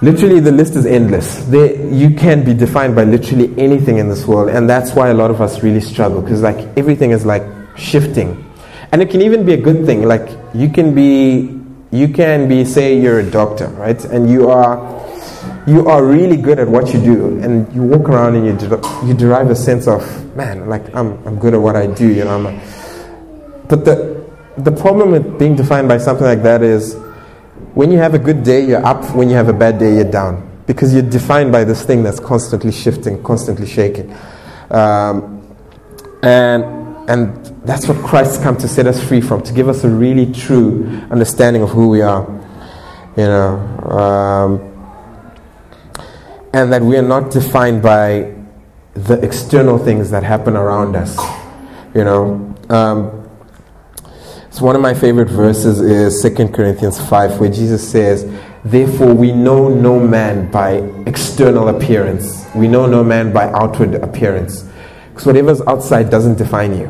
Literally, 0.00 0.38
the 0.38 0.52
list 0.52 0.76
is 0.76 0.86
endless. 0.86 1.44
There, 1.46 1.74
you 1.92 2.14
can 2.14 2.44
be 2.44 2.54
defined 2.54 2.94
by 2.94 3.02
literally 3.02 3.52
anything 3.58 3.98
in 3.98 4.08
this 4.08 4.26
world, 4.26 4.48
and 4.48 4.70
that's 4.70 4.92
why 4.92 5.08
a 5.08 5.14
lot 5.14 5.32
of 5.32 5.40
us 5.40 5.64
really 5.64 5.80
struggle 5.80 6.22
because 6.22 6.40
like 6.40 6.56
everything 6.78 7.10
is 7.10 7.26
like 7.26 7.42
shifting, 7.76 8.44
and 8.92 9.02
it 9.02 9.10
can 9.10 9.22
even 9.22 9.44
be 9.44 9.54
a 9.54 9.56
good 9.56 9.86
thing. 9.86 10.04
Like 10.04 10.30
you 10.54 10.68
can 10.68 10.94
be, 10.94 11.58
you 11.90 12.08
can 12.08 12.48
be, 12.48 12.64
say, 12.64 12.96
you're 13.00 13.18
a 13.18 13.28
doctor, 13.28 13.66
right, 13.70 14.02
and 14.04 14.30
you 14.30 14.48
are, 14.48 14.78
you 15.66 15.88
are 15.88 16.04
really 16.04 16.36
good 16.36 16.60
at 16.60 16.68
what 16.68 16.94
you 16.94 17.00
do, 17.00 17.40
and 17.40 17.72
you 17.74 17.82
walk 17.82 18.08
around 18.08 18.36
and 18.36 18.46
you 18.46 18.68
de- 18.68 19.06
you 19.06 19.14
derive 19.14 19.50
a 19.50 19.56
sense 19.56 19.88
of, 19.88 20.00
man, 20.36 20.68
like 20.68 20.94
I'm 20.94 21.18
I'm 21.26 21.40
good 21.40 21.54
at 21.54 21.60
what 21.60 21.74
I 21.74 21.88
do, 21.88 22.06
you 22.06 22.22
know. 22.22 22.36
I'm 22.36 22.46
A, 22.46 23.64
but 23.68 23.84
the 23.84 24.24
the 24.58 24.70
problem 24.70 25.10
with 25.10 25.40
being 25.40 25.56
defined 25.56 25.88
by 25.88 25.98
something 25.98 26.24
like 26.24 26.44
that 26.44 26.62
is 26.62 26.94
when 27.78 27.92
you 27.92 27.98
have 27.98 28.12
a 28.12 28.18
good 28.18 28.42
day, 28.42 28.66
you're 28.66 28.84
up. 28.84 29.14
When 29.14 29.30
you 29.30 29.36
have 29.36 29.48
a 29.48 29.52
bad 29.52 29.78
day, 29.78 29.94
you're 29.94 30.10
down. 30.10 30.64
Because 30.66 30.92
you're 30.92 31.08
defined 31.08 31.52
by 31.52 31.62
this 31.62 31.84
thing 31.84 32.02
that's 32.02 32.18
constantly 32.18 32.72
shifting, 32.72 33.22
constantly 33.22 33.68
shaking. 33.68 34.12
Um, 34.68 35.46
and, 36.24 36.64
and 37.08 37.46
that's 37.64 37.86
what 37.86 38.04
Christ's 38.04 38.42
come 38.42 38.56
to 38.56 38.66
set 38.66 38.88
us 38.88 39.00
free 39.00 39.20
from, 39.20 39.42
to 39.44 39.52
give 39.52 39.68
us 39.68 39.84
a 39.84 39.88
really 39.88 40.26
true 40.32 40.88
understanding 41.12 41.62
of 41.62 41.70
who 41.70 41.88
we 41.88 42.02
are. 42.02 42.26
You 43.16 43.26
know, 43.26 43.58
um, 43.88 44.60
and 46.52 46.72
that 46.72 46.82
we 46.82 46.96
are 46.96 47.08
not 47.14 47.30
defined 47.30 47.80
by 47.80 48.34
the 48.94 49.24
external 49.24 49.78
things 49.78 50.10
that 50.10 50.24
happen 50.24 50.56
around 50.56 50.96
us. 50.96 51.16
You 51.94 52.02
know, 52.02 52.56
um, 52.70 53.17
so 54.58 54.64
one 54.64 54.74
of 54.74 54.82
my 54.82 54.92
favorite 54.92 55.28
verses 55.28 55.80
is 55.80 56.20
2 56.20 56.48
Corinthians 56.48 57.00
5, 57.08 57.38
where 57.38 57.48
Jesus 57.48 57.88
says, 57.88 58.28
Therefore 58.64 59.14
we 59.14 59.30
know 59.30 59.68
no 59.68 60.00
man 60.00 60.50
by 60.50 60.78
external 61.06 61.68
appearance. 61.68 62.44
We 62.56 62.66
know 62.66 62.84
no 62.86 63.04
man 63.04 63.32
by 63.32 63.52
outward 63.52 63.94
appearance. 63.94 64.68
Because 65.10 65.26
whatever's 65.26 65.60
outside 65.68 66.10
doesn't 66.10 66.38
define 66.38 66.72
you. 66.72 66.86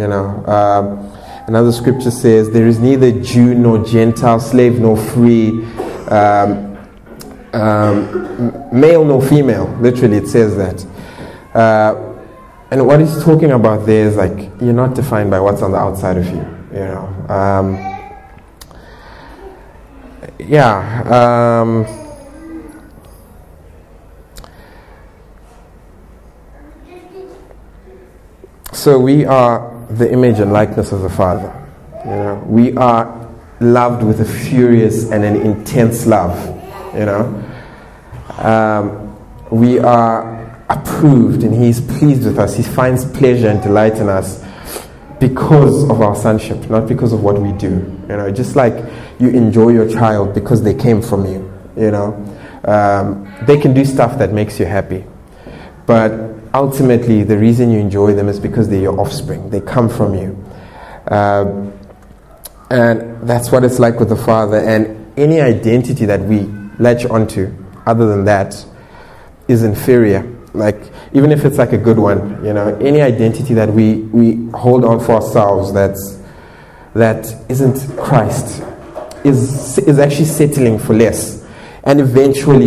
You 0.00 0.06
know. 0.06 0.46
Um, 0.46 1.12
another 1.48 1.72
scripture 1.72 2.12
says, 2.12 2.52
There 2.52 2.68
is 2.68 2.78
neither 2.78 3.10
Jew 3.10 3.56
nor 3.56 3.84
Gentile, 3.84 4.38
slave 4.38 4.78
nor 4.78 4.96
free, 4.96 5.64
um, 6.10 6.78
um, 7.52 8.68
male 8.72 9.04
nor 9.04 9.20
female. 9.20 9.66
Literally, 9.80 10.18
it 10.18 10.28
says 10.28 10.56
that. 10.56 10.86
Uh, 11.56 12.14
and 12.70 12.86
what 12.86 13.00
he's 13.00 13.20
talking 13.24 13.50
about 13.50 13.84
there 13.84 14.06
is 14.06 14.14
like, 14.14 14.48
you're 14.60 14.72
not 14.72 14.94
defined 14.94 15.32
by 15.32 15.40
what's 15.40 15.60
on 15.60 15.72
the 15.72 15.78
outside 15.78 16.16
of 16.16 16.26
you 16.26 16.59
you 16.72 16.78
know. 16.78 17.06
Um, 17.28 17.76
yeah. 20.38 21.02
Um, 21.62 21.86
so 28.72 28.98
we 28.98 29.24
are 29.24 29.86
the 29.90 30.10
image 30.12 30.38
and 30.38 30.52
likeness 30.52 30.92
of 30.92 31.02
the 31.02 31.10
Father. 31.10 31.56
You 32.04 32.10
know, 32.10 32.44
we 32.46 32.76
are 32.76 33.28
loved 33.60 34.02
with 34.02 34.20
a 34.20 34.24
furious 34.24 35.10
and 35.10 35.24
an 35.24 35.36
intense 35.36 36.06
love. 36.06 36.38
You 36.94 37.06
know, 37.06 37.52
um, 38.38 39.16
we 39.50 39.78
are 39.78 40.64
approved, 40.68 41.42
and 41.42 41.52
He 41.52 41.68
is 41.68 41.80
pleased 41.80 42.24
with 42.24 42.38
us. 42.38 42.56
He 42.56 42.62
finds 42.62 43.04
pleasure 43.04 43.48
and 43.48 43.60
delight 43.60 43.96
in 43.96 44.08
us 44.08 44.44
because 45.20 45.84
of 45.84 46.00
our 46.00 46.16
sonship, 46.16 46.68
not 46.70 46.88
because 46.88 47.12
of 47.12 47.22
what 47.22 47.40
we 47.40 47.52
do. 47.52 47.68
You 48.08 48.16
know, 48.16 48.32
just 48.32 48.56
like 48.56 48.74
you 49.20 49.28
enjoy 49.28 49.68
your 49.68 49.88
child 49.88 50.34
because 50.34 50.62
they 50.62 50.74
came 50.74 51.02
from 51.02 51.26
you. 51.26 51.52
you 51.76 51.90
know. 51.90 52.14
Um, 52.64 53.32
they 53.46 53.58
can 53.58 53.72
do 53.72 53.84
stuff 53.84 54.18
that 54.18 54.32
makes 54.32 54.58
you 54.58 54.66
happy. 54.66 55.04
But 55.86 56.12
ultimately, 56.54 57.22
the 57.22 57.38
reason 57.38 57.70
you 57.70 57.78
enjoy 57.78 58.14
them 58.14 58.28
is 58.28 58.40
because 58.40 58.68
they're 58.68 58.80
your 58.80 58.98
offspring, 58.98 59.50
they 59.50 59.60
come 59.60 59.88
from 59.88 60.14
you. 60.14 60.44
Uh, 61.06 61.70
and 62.70 63.28
that's 63.28 63.50
what 63.50 63.64
it's 63.64 63.78
like 63.78 63.98
with 63.98 64.08
the 64.08 64.16
Father. 64.16 64.58
And 64.58 65.12
any 65.18 65.40
identity 65.40 66.04
that 66.06 66.20
we 66.20 66.42
latch 66.78 67.04
onto, 67.04 67.52
other 67.86 68.06
than 68.06 68.24
that, 68.26 68.64
is 69.48 69.64
inferior. 69.64 70.22
Like, 70.52 70.90
even 71.12 71.30
if 71.30 71.44
it's 71.44 71.58
like 71.58 71.72
a 71.72 71.78
good 71.78 71.98
one, 71.98 72.44
you 72.44 72.52
know, 72.52 72.76
any 72.76 73.00
identity 73.00 73.54
that 73.54 73.72
we, 73.72 73.96
we 73.96 74.50
hold 74.50 74.84
on 74.84 74.98
for 75.00 75.12
ourselves 75.12 75.72
that's, 75.72 76.20
that 76.94 77.32
isn't 77.48 77.96
Christ 77.96 78.62
is, 79.24 79.78
is 79.78 79.98
actually 79.98 80.24
settling 80.24 80.78
for 80.78 80.94
less. 80.94 81.46
And 81.84 82.00
eventually, 82.00 82.66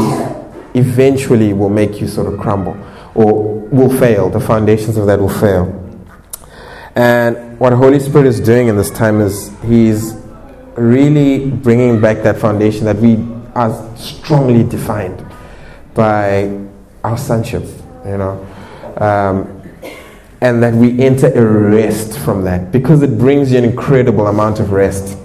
eventually 0.73 1.53
will 1.53 1.69
make 1.69 1.99
you 1.99 2.07
sort 2.07 2.31
of 2.31 2.39
crumble 2.39 2.77
or 3.15 3.59
will 3.59 3.95
fail. 3.99 4.29
The 4.29 4.39
foundations 4.39 4.97
of 4.97 5.05
that 5.07 5.19
will 5.19 5.29
fail. 5.29 5.79
And 6.95 7.59
what 7.59 7.73
Holy 7.73 7.99
Spirit 7.99 8.27
is 8.27 8.39
doing 8.39 8.67
in 8.67 8.77
this 8.77 8.91
time 8.91 9.19
is 9.19 9.51
He's 9.63 10.13
really 10.75 11.49
bringing 11.49 12.01
back 12.01 12.23
that 12.23 12.37
foundation 12.37 12.85
that 12.85 12.97
we 12.97 13.15
are 13.55 13.97
strongly 13.97 14.63
defined 14.63 15.23
by 15.93 16.59
our 17.03 17.17
sonship, 17.17 17.63
you 18.05 18.17
know. 18.17 18.45
Um, 18.97 19.61
and 20.41 20.61
that 20.61 20.73
we 20.73 20.99
enter 20.99 21.27
a 21.27 21.69
rest 21.71 22.19
from 22.19 22.43
that 22.43 22.71
because 22.71 23.01
it 23.01 23.17
brings 23.17 23.51
you 23.51 23.57
an 23.57 23.63
incredible 23.63 24.27
amount 24.27 24.59
of 24.59 24.71
rest. 24.71 25.17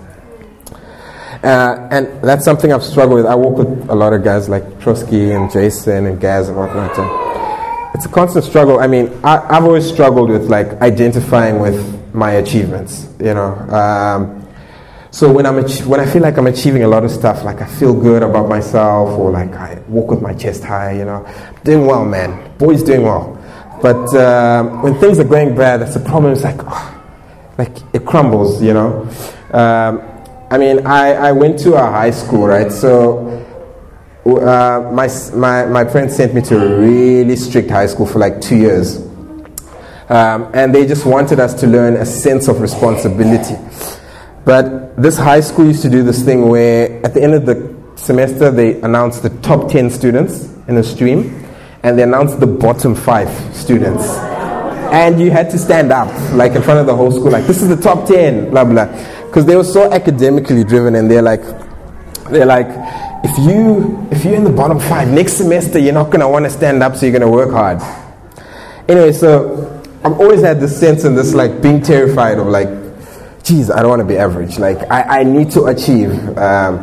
Uh, 1.43 1.89
and 1.91 2.07
that's 2.23 2.45
something 2.45 2.73
I've 2.73 2.85
struggled 2.85 3.17
with. 3.17 3.27
I 3.27 3.35
work 3.35 3.59
with 3.59 3.91
a 3.91 3.95
lot 3.95 4.13
of 4.13 4.23
guys 4.23 4.49
like 4.49 4.81
Trotsky 4.81 5.33
and 5.33 5.51
Jason 5.51 6.07
and 6.07 6.21
Gaz 6.21 6.49
and 6.49 6.57
whatnot. 6.57 6.97
And 6.99 7.95
it's 7.95 8.07
a 8.07 8.09
constant 8.09 8.45
struggle. 8.45 8.79
I 8.79 8.87
mean, 8.87 9.13
I, 9.25 9.55
have 9.55 9.65
always 9.65 9.89
struggled 9.89 10.31
with 10.31 10.49
like 10.49 10.81
identifying 10.81 11.59
with 11.59 12.15
my 12.15 12.33
achievements, 12.33 13.09
you 13.19 13.35
know. 13.35 13.55
Um, 13.71 14.38
so 15.11 15.33
when 15.33 15.47
I'm 15.47 15.59
ach- 15.59 15.85
when 15.85 16.01
I 16.01 16.07
feel 16.07 16.23
like 16.23 16.37
I'm 16.37 16.47
achieving 16.47 16.83
a 16.83 16.89
lot 16.89 17.05
of 17.05 17.11
stuff, 17.11 17.45
like 17.45 17.61
I 17.61 17.67
feel 17.67 17.95
good 17.95 18.23
about 18.23 18.49
myself, 18.49 19.19
or 19.19 19.31
like 19.31 19.55
I 19.55 19.83
walk 19.89 20.11
with 20.11 20.21
my 20.21 20.35
chest 20.35 20.65
high, 20.65 20.93
you 20.93 21.05
know, 21.05 21.27
doing 21.65 21.87
well, 21.87 22.05
man. 22.05 22.57
Boy's 22.59 22.83
doing 22.83 23.03
well. 23.03 23.35
But 23.81 24.15
um, 24.15 24.83
when 24.83 24.99
things 24.99 25.19
are 25.19 25.25
going 25.25 25.55
bad, 25.57 25.81
that's 25.81 25.95
the 25.95 26.01
problem. 26.01 26.33
It's 26.33 26.43
like, 26.45 26.61
oh, 26.61 27.05
like 27.57 27.77
it 27.93 28.05
crumbles, 28.05 28.63
you 28.63 28.75
know. 28.75 29.09
Um, 29.53 30.03
I 30.51 30.59
mean, 30.59 30.87
I, 30.87 31.13
I 31.13 31.33
went 31.33 31.59
to 31.61 31.75
a 31.75 31.81
high 31.81 32.11
school, 32.11 32.47
right? 32.47 32.73
So 32.73 33.45
uh, 34.27 34.91
my, 34.93 35.09
my, 35.35 35.67
my 35.67 35.85
parents 35.85 36.17
sent 36.17 36.35
me 36.35 36.41
to 36.43 36.57
a 36.57 36.81
really 36.81 37.37
strict 37.37 37.71
high 37.71 37.87
school 37.87 38.07
for 38.07 38.19
like 38.19 38.41
two 38.41 38.57
years. 38.57 38.97
Um, 40.09 40.51
and 40.55 40.75
they 40.75 40.87
just 40.87 41.05
wanted 41.05 41.39
us 41.39 41.53
to 41.61 41.67
learn 41.67 41.97
a 41.97 42.07
sense 42.07 42.49
of 42.49 42.61
responsibility. 42.61 43.57
But 44.49 44.97
this 44.97 45.19
high 45.19 45.41
school 45.41 45.67
used 45.67 45.83
to 45.83 45.91
do 45.91 46.03
this 46.03 46.25
thing 46.25 46.49
where 46.49 47.05
at 47.05 47.13
the 47.13 47.23
end 47.23 47.35
of 47.35 47.45
the 47.45 47.77
semester 47.97 48.51
they 48.51 48.81
announced 48.81 49.23
the 49.23 49.29
top 49.41 49.71
10 49.71 49.91
students 49.91 50.45
in 50.69 50.75
the 50.75 50.83
stream 50.83 51.45
and 51.83 51.99
they 51.99 52.03
announced 52.03 52.41
the 52.41 52.47
bottom 52.47 52.95
five 52.95 53.29
students. 53.55 54.09
And 54.91 55.21
you 55.21 55.31
had 55.31 55.51
to 55.51 55.59
stand 55.59 55.93
up, 55.93 56.09
like 56.33 56.53
in 56.53 56.63
front 56.63 56.81
of 56.81 56.87
the 56.87 56.97
whole 56.97 57.11
school, 57.11 57.31
like, 57.31 57.45
this 57.45 57.61
is 57.61 57.69
the 57.69 57.77
top 57.77 58.09
10, 58.09 58.49
blah, 58.49 58.65
blah. 58.65 58.87
Because 59.27 59.45
they 59.45 59.55
were 59.55 59.65
so 59.65 59.93
academically 59.93 60.65
driven 60.65 60.95
and 60.95 61.11
they're 61.11 61.21
like, 61.21 61.43
they're 62.31 62.47
like, 62.47 62.69
if 63.25 63.37
you 63.37 64.09
if 64.11 64.25
you're 64.25 64.35
in 64.35 64.45
the 64.45 64.51
bottom 64.51 64.81
five 64.81 65.09
next 65.09 65.33
semester 65.33 65.79
you're 65.79 65.93
not 65.93 66.09
gonna 66.09 66.29
want 66.29 66.45
to 66.45 66.51
stand 66.51 66.85
up 66.85 66.95
so 66.95 67.05
you're 67.05 67.13
gonna 67.13 67.29
work 67.29 67.51
hard 67.51 67.83
anyway 68.89 69.11
so 69.11 69.83
i've 70.05 70.13
always 70.21 70.41
had 70.41 70.61
this 70.61 70.79
sense 70.79 71.03
and 71.03 71.19
this 71.19 71.35
like 71.35 71.61
being 71.61 71.83
terrified 71.83 72.39
of 72.39 72.47
like 72.47 72.69
geez 73.49 73.71
i 73.71 73.81
don't 73.81 73.89
want 73.89 74.01
to 74.01 74.07
be 74.07 74.17
average 74.17 74.59
like 74.59 74.79
i, 74.91 75.21
I 75.21 75.23
need 75.25 75.51
to 75.53 75.65
achieve 75.65 76.13
um, 76.37 76.79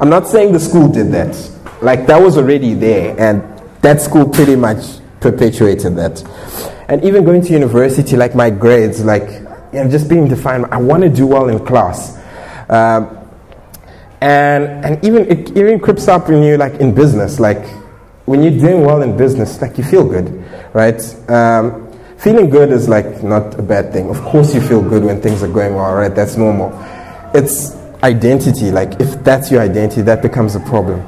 i'm 0.00 0.10
not 0.10 0.28
saying 0.28 0.52
the 0.52 0.60
school 0.60 0.88
did 0.88 1.10
that 1.12 1.34
like 1.82 2.06
that 2.06 2.20
was 2.20 2.36
already 2.36 2.74
there 2.74 3.18
and 3.18 3.42
that 3.82 4.02
school 4.02 4.28
pretty 4.28 4.56
much 4.56 5.00
perpetuated 5.20 5.96
that. 5.96 6.22
And 6.88 7.04
even 7.04 7.24
going 7.24 7.42
to 7.42 7.52
university, 7.52 8.16
like 8.16 8.34
my 8.34 8.50
grades, 8.50 9.04
like 9.04 9.28
you 9.72 9.84
know, 9.84 9.88
just 9.88 10.08
being 10.08 10.28
defined, 10.28 10.66
I 10.70 10.78
want 10.78 11.02
to 11.02 11.08
do 11.08 11.26
well 11.26 11.48
in 11.48 11.64
class. 11.64 12.18
Um, 12.68 13.16
and 14.20 14.84
and 14.84 15.04
even 15.04 15.30
it 15.30 15.56
even 15.56 15.80
creeps 15.80 16.08
up 16.08 16.28
in 16.28 16.42
you 16.42 16.56
like 16.56 16.74
in 16.74 16.94
business, 16.94 17.40
like 17.40 17.64
when 18.26 18.42
you're 18.42 18.58
doing 18.58 18.84
well 18.84 19.02
in 19.02 19.16
business, 19.16 19.60
like 19.62 19.78
you 19.78 19.84
feel 19.84 20.06
good, 20.06 20.44
right? 20.74 21.00
Um, 21.30 21.89
feeling 22.20 22.50
good 22.50 22.70
is 22.70 22.88
like 22.88 23.22
not 23.22 23.58
a 23.58 23.62
bad 23.62 23.92
thing. 23.92 24.10
Of 24.10 24.20
course, 24.22 24.54
you 24.54 24.60
feel 24.60 24.82
good 24.82 25.02
when 25.02 25.20
things 25.22 25.42
are 25.42 25.48
going 25.48 25.74
well, 25.74 25.94
right? 25.94 26.14
That's 26.14 26.36
normal. 26.36 26.70
It's 27.34 27.74
identity. 28.02 28.70
Like 28.70 29.00
if 29.00 29.24
that's 29.24 29.50
your 29.50 29.62
identity, 29.62 30.02
that 30.02 30.22
becomes 30.22 30.54
a 30.54 30.60
problem. 30.60 31.00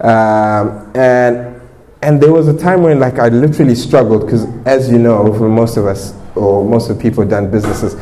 Um, 0.00 0.90
and 0.94 1.60
and 2.02 2.20
there 2.20 2.32
was 2.32 2.48
a 2.48 2.56
time 2.56 2.82
when 2.82 3.00
like 3.00 3.18
I 3.18 3.28
literally 3.28 3.74
struggled 3.74 4.22
because 4.24 4.44
as 4.66 4.90
you 4.90 4.98
know 4.98 5.32
for 5.36 5.48
most 5.48 5.76
of 5.76 5.86
us 5.86 6.14
or 6.36 6.64
most 6.64 6.88
of 6.90 6.96
the 6.96 7.02
people 7.02 7.24
done 7.24 7.50
businesses 7.50 7.96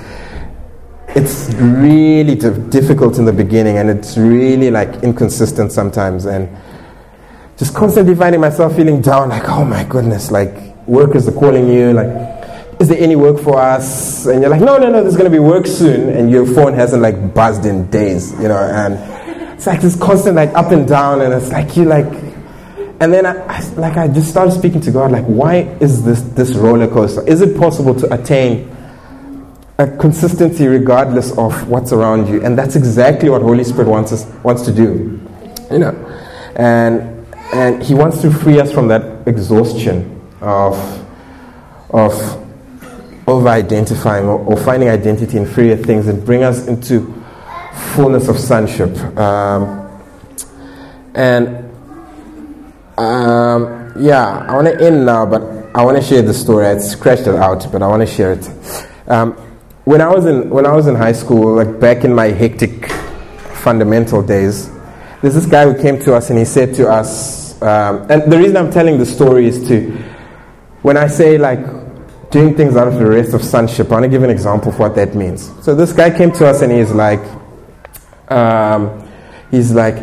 it's 1.17 1.49
really 1.55 2.35
difficult 2.35 3.17
in 3.17 3.25
the 3.25 3.33
beginning 3.33 3.79
and 3.79 3.89
it's 3.89 4.19
really 4.19 4.71
like 4.71 5.03
inconsistent 5.03 5.73
sometimes 5.73 6.27
and 6.27 6.47
just 7.57 7.75
constantly 7.75 8.15
finding 8.15 8.39
myself 8.39 8.77
feeling 8.77 9.01
down 9.01 9.31
like 9.31 9.49
oh 9.49 9.65
my 9.65 9.83
goodness 9.85 10.31
like 10.31 10.77
workers 10.87 11.27
are 11.27 11.33
calling 11.33 11.73
you 11.73 11.95
like 11.95 12.36
is 12.79 12.89
there 12.89 12.99
any 12.99 13.17
work 13.17 13.41
for 13.41 13.59
us 13.59 14.27
and 14.27 14.43
you're 14.43 14.51
like 14.51 14.61
no 14.61 14.77
no 14.77 14.91
no 14.91 15.03
there's 15.03 15.17
going 15.17 15.31
to 15.31 15.35
be 15.35 15.39
work 15.39 15.67
soon 15.67 16.11
and 16.11 16.31
your 16.31 16.47
phone 16.47 16.75
hasn't 16.75 17.03
like 17.03 17.35
buzzed 17.35 17.65
in 17.65 17.89
days 17.91 18.33
you 18.33 18.49
know 18.49 18.59
and 18.59 18.95
it's 19.55 19.67
like 19.67 19.81
this 19.81 19.97
constant 19.97 20.37
like 20.37 20.51
up 20.55 20.71
and 20.73 20.87
down 20.87 21.23
and 21.23 21.33
it's 21.33 21.51
like 21.51 21.77
you 21.77 21.85
like 21.85 22.07
and 22.99 23.13
then, 23.13 23.27
I, 23.27 23.37
I, 23.47 23.61
like, 23.75 23.97
I 23.99 24.09
just 24.09 24.31
started 24.31 24.53
speaking 24.53 24.81
to 24.83 24.91
God, 24.91 25.13
like, 25.13 25.25
why 25.27 25.57
is 25.81 26.03
this 26.03 26.23
this 26.23 26.55
roller 26.55 26.89
coaster? 26.89 27.27
Is 27.29 27.43
it 27.43 27.57
possible 27.59 27.95
to 27.95 28.15
attain 28.15 28.75
a 29.79 29.87
consistency 29.99 30.67
regardless 30.67 31.37
of 31.37 31.69
what's 31.69 31.93
around 31.93 32.27
you? 32.29 32.43
And 32.43 32.59
that's 32.59 32.75
exactly 32.75 33.29
what 33.29 33.43
Holy 33.43 33.65
Spirit 33.65 33.89
wants 33.89 34.13
us 34.13 34.25
wants 34.43 34.63
to 34.63 34.73
do, 34.73 35.21
you 35.71 35.79
know. 35.79 35.93
And 36.57 37.27
and 37.53 37.83
He 37.83 37.93
wants 37.93 38.23
to 38.23 38.31
free 38.31 38.61
us 38.61 38.73
from 38.73 38.89
that 38.89 39.29
exhaustion 39.29 40.23
of 40.41 40.75
of 41.91 42.46
over 43.27 43.49
identifying 43.49 44.27
or, 44.27 44.39
or, 44.39 44.57
finding 44.57 44.89
identity 44.89 45.37
in 45.37 45.47
freer 45.47 45.77
things 45.77 46.07
and 46.07 46.25
bring 46.25 46.45
us 46.45 46.69
into 46.69 47.13
fullness 47.95 48.29
of 48.29 48.39
sonship. 48.39 48.97
Um, 49.19 50.01
and 51.15 51.49
um, 52.97 53.93
yeah, 53.99 54.47
I 54.49 54.55
want 54.55 54.69
to 54.69 54.85
end 54.85 55.05
now, 55.05 55.27
but 55.27 55.43
I 55.75 55.85
want 55.85 55.97
to 55.97 56.03
share 56.03 56.23
the 56.23 56.33
story. 56.33 56.67
I 56.67 56.79
scratched 56.79 57.27
it 57.27 57.35
out, 57.35 57.71
but 57.73 57.83
I 57.83 57.89
want 57.89 58.01
to 58.01 58.07
share 58.07 58.33
it. 58.33 58.49
Um, 59.09 59.33
when 59.85 60.01
I 60.01 60.09
was 60.09 60.27
in 60.27 60.51
when 60.51 60.67
I 60.67 60.73
was 60.73 60.87
in 60.87 60.95
high 60.95 61.13
school, 61.13 61.55
like 61.55 61.79
back 61.79 62.05
in 62.05 62.15
my 62.15 62.27
hectic 62.27 62.91
fundamental 63.63 64.23
days, 64.23 64.71
there's 65.21 65.35
this 65.35 65.47
guy 65.47 65.65
who 65.65 65.81
came 65.81 65.99
to 66.01 66.15
us 66.15 66.31
and 66.31 66.39
he 66.39 66.45
said 66.45 66.75
to 66.75 66.89
us, 66.89 67.61
um, 67.63 68.07
and 68.11 68.31
the 68.31 68.39
reason 68.39 68.57
I'm 68.57 68.71
telling 68.71 68.99
the 68.99 69.07
story 69.07 69.47
is 69.47 69.67
to, 69.69 69.91
when 70.83 70.97
I 70.97 71.07
say 71.07 71.39
like 71.39 71.61
doing 72.37 72.55
things 72.55 72.77
out 72.77 72.87
of 72.87 72.97
the 72.99 73.07
rest 73.07 73.33
of 73.33 73.43
sonship, 73.43 73.89
I 73.89 73.93
want 73.93 74.05
to 74.05 74.11
give 74.11 74.23
an 74.23 74.29
example 74.29 74.69
of 74.69 74.79
what 74.79 74.95
that 74.97 75.15
means. 75.15 75.51
So 75.65 75.75
this 75.75 75.95
guy 75.95 76.15
came 76.15 76.31
to 76.33 76.47
us 76.47 76.61
and 76.61 76.71
he's 76.71 76.91
like, 76.91 77.21
um, 78.31 79.09
he's 79.51 79.73
like, 79.73 79.97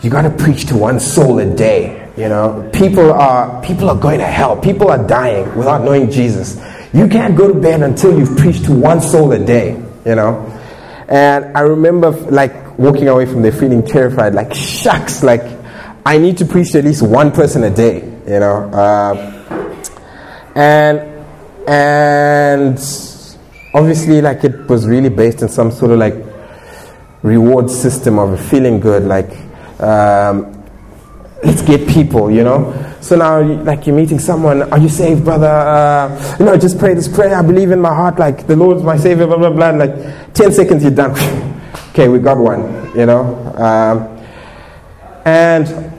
you 0.00 0.08
got 0.08 0.22
to 0.22 0.30
preach 0.30 0.64
to 0.68 0.76
one 0.78 0.98
soul 0.98 1.38
a 1.40 1.44
day. 1.44 2.08
You 2.16 2.30
know, 2.30 2.70
people 2.72 3.12
are 3.12 3.62
people 3.62 3.90
are 3.90 3.96
going 3.96 4.18
to 4.18 4.24
hell. 4.24 4.58
People 4.58 4.90
are 4.90 5.06
dying 5.06 5.54
without 5.58 5.84
knowing 5.84 6.10
Jesus. 6.10 6.56
You 6.94 7.06
can't 7.06 7.36
go 7.36 7.52
to 7.52 7.60
bed 7.60 7.82
until 7.82 8.18
you've 8.18 8.38
preached 8.38 8.64
to 8.64 8.72
one 8.72 9.02
soul 9.02 9.32
a 9.32 9.38
day. 9.38 9.72
You 10.06 10.14
know, 10.14 10.46
and 11.06 11.54
I 11.54 11.60
remember 11.60 12.12
like 12.30 12.78
walking 12.78 13.08
away 13.08 13.26
from 13.26 13.42
there 13.42 13.52
feeling 13.52 13.84
terrified. 13.84 14.32
Like 14.32 14.54
shucks, 14.54 15.22
like 15.22 15.42
I 16.06 16.16
need 16.16 16.38
to 16.38 16.46
preach 16.46 16.72
to 16.72 16.78
at 16.78 16.84
least 16.84 17.02
one 17.02 17.30
person 17.30 17.62
a 17.64 17.70
day. 17.70 18.04
You 18.26 18.40
know, 18.40 18.70
uh, 18.72 19.14
and 20.54 21.17
and 21.68 22.78
obviously 23.74 24.20
like 24.22 24.42
it 24.42 24.66
was 24.68 24.86
really 24.86 25.10
based 25.10 25.42
in 25.42 25.48
some 25.48 25.70
sort 25.70 25.90
of 25.90 25.98
like 25.98 26.14
reward 27.22 27.70
system 27.70 28.18
of 28.18 28.40
feeling 28.48 28.80
good 28.80 29.04
like 29.04 29.30
um, 29.80 30.58
let's 31.42 31.62
get 31.62 31.88
people, 31.88 32.30
you 32.30 32.42
know. 32.42 32.74
So 33.00 33.16
now, 33.16 33.40
like 33.40 33.86
you're 33.86 33.94
meeting 33.94 34.18
someone, 34.18 34.62
are 34.72 34.78
you 34.78 34.88
saved, 34.88 35.24
brother? 35.24 35.46
Uh, 35.46 36.36
you 36.38 36.44
know, 36.44 36.56
just 36.56 36.78
pray 36.78 36.94
this 36.94 37.08
prayer. 37.08 37.36
I 37.36 37.42
believe 37.42 37.70
in 37.70 37.80
my 37.80 37.94
heart, 37.94 38.18
like 38.18 38.46
the 38.46 38.56
Lord's 38.56 38.82
my 38.82 38.96
savior, 38.96 39.26
blah 39.26 39.36
blah 39.36 39.50
blah. 39.50 39.70
like 39.70 40.34
ten 40.34 40.52
seconds, 40.52 40.82
you're 40.82 40.92
done. 40.92 41.12
okay, 41.90 42.08
we 42.08 42.18
got 42.18 42.38
one, 42.38 42.62
you 42.96 43.06
know. 43.06 43.36
Um, 43.56 44.18
and 45.24 45.92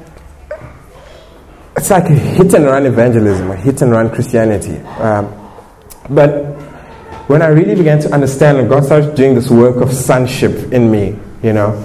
it's 1.78 1.90
like 1.90 2.06
a 2.06 2.14
hit 2.14 2.54
and 2.54 2.66
run 2.66 2.86
evangelism, 2.86 3.52
a 3.52 3.56
hit 3.56 3.82
and 3.82 3.92
run 3.92 4.10
Christianity. 4.10 4.78
Um, 4.78 5.39
but 6.10 6.56
when 7.30 7.42
I 7.42 7.48
really 7.48 7.76
began 7.76 8.00
to 8.02 8.14
understand, 8.14 8.58
and 8.58 8.68
God 8.68 8.86
started 8.86 9.16
doing 9.16 9.36
this 9.36 9.50
work 9.50 9.78
of 9.78 9.94
sonship 9.94 10.74
in 10.74 10.90
me, 10.90 11.18
you 11.44 11.54
know, 11.54 11.76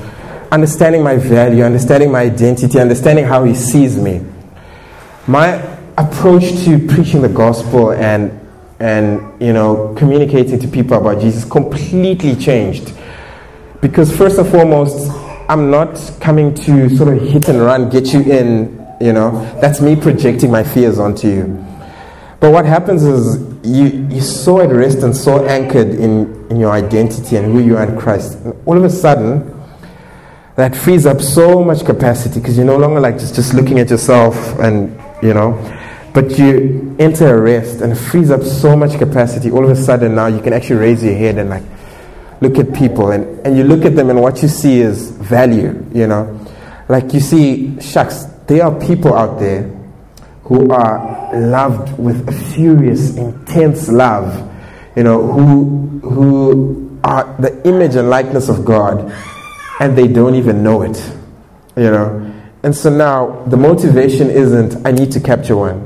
understanding 0.51 1.03
my 1.03 1.17
value, 1.17 1.65
understanding 1.65 2.11
my 2.11 2.23
identity, 2.23 2.79
understanding 2.81 3.25
how 3.27 3.45
He 3.45 3.55
sees 3.55 3.99
me, 3.99 4.25
my 5.27 5.57
approach 5.99 6.65
to 6.65 6.79
preaching 6.89 7.23
the 7.23 7.29
gospel 7.29 7.93
and 7.93 8.41
and 8.81 9.41
you 9.41 9.53
know 9.53 9.95
communicating 9.97 10.59
to 10.59 10.67
people 10.67 10.97
about 10.97 11.21
Jesus 11.21 11.45
completely 11.45 12.35
changed. 12.37 12.93
Because 13.81 14.17
first 14.17 14.39
and 14.39 14.49
foremost, 14.49 15.11
I'm 15.49 15.71
not 15.71 16.01
coming 16.21 16.55
to 16.55 16.89
sort 16.97 17.15
of 17.15 17.23
hit 17.23 17.51
and 17.51 17.61
run, 17.61 17.91
get 17.91 18.15
you 18.15 18.23
in, 18.23 18.87
you 18.99 19.13
know. 19.13 19.45
That's 19.61 19.83
me 19.83 19.95
projecting 19.95 20.51
my 20.51 20.63
fears 20.63 20.99
onto 20.99 21.29
you. 21.29 21.74
But 22.45 22.53
what 22.53 22.67
happens 22.67 23.03
is 23.05 23.39
you, 23.67 24.07
you're 24.11 24.21
so 24.21 24.61
at 24.61 24.69
rest 24.69 24.99
and 24.99 25.17
so 25.17 25.47
anchored 25.47 25.89
in, 25.89 26.47
in 26.51 26.61
your 26.61 26.73
identity 26.73 27.37
and 27.37 27.47
who 27.47 27.59
you 27.59 27.79
are 27.79 27.89
in 27.89 27.99
Christ. 27.99 28.37
And 28.41 28.55
all 28.67 28.77
of 28.77 28.85
a 28.85 28.91
sudden, 28.91 29.51
that 30.57 30.77
frees 30.77 31.07
up 31.07 31.23
so 31.23 31.65
much 31.65 31.87
capacity 31.87 32.41
because 32.41 32.59
you're 32.59 32.67
no 32.67 32.77
longer 32.77 33.01
like 33.01 33.19
just, 33.19 33.35
just 33.35 33.55
looking 33.55 33.79
at 33.79 33.89
yourself 33.89 34.37
and, 34.59 34.95
you 35.23 35.33
know, 35.33 35.55
but 36.13 36.39
you 36.39 36.95
enter 36.99 37.35
a 37.35 37.41
rest 37.41 37.81
and 37.81 37.97
frees 37.97 38.31
up 38.31 38.43
so 38.43 38.77
much 38.77 38.99
capacity. 38.99 39.51
All 39.51 39.65
of 39.65 39.71
a 39.71 39.83
sudden 39.83 40.15
now 40.15 40.27
you 40.27 40.43
can 40.43 40.53
actually 40.53 40.81
raise 40.81 41.03
your 41.03 41.15
head 41.15 41.39
and 41.39 41.49
like 41.49 41.65
look 42.43 42.59
at 42.59 42.75
people 42.75 43.13
and, 43.13 43.25
and 43.47 43.57
you 43.57 43.65
look 43.65 43.87
at 43.87 43.97
them 43.97 44.11
and 44.11 44.21
what 44.21 44.43
you 44.43 44.49
see 44.49 44.81
is 44.81 45.13
value, 45.13 45.83
you 45.95 46.07
know. 46.07 46.47
Like 46.91 47.15
you 47.15 47.21
see, 47.21 47.81
shucks, 47.81 48.25
there 48.49 48.67
are 48.67 48.81
people 48.81 49.15
out 49.15 49.41
there 49.41 49.63
who 50.45 50.71
are 50.71 51.31
loved 51.35 51.99
with 51.99 52.29
a 52.29 52.33
furious, 52.33 53.17
intense 53.17 53.89
love, 53.89 54.51
you 54.97 55.03
know, 55.03 55.27
who, 55.27 56.01
who 56.01 57.01
are 57.03 57.35
the 57.39 57.67
image 57.67 57.97
and 57.97 58.09
likeness 58.09 58.49
of 58.49 58.65
God 58.65 59.13
and 59.81 59.97
they 59.97 60.07
don't 60.07 60.35
even 60.35 60.63
know 60.63 60.83
it, 60.83 60.97
you 61.77 61.91
know. 61.91 62.33
And 62.63 62.75
so 62.75 62.91
now 62.91 63.45
the 63.47 63.57
motivation 63.57 64.31
isn't, 64.31 64.87
I 64.87 64.93
need 64.93 65.13
to 65.13 65.21
capture 65.21 65.57
one. 65.57 65.85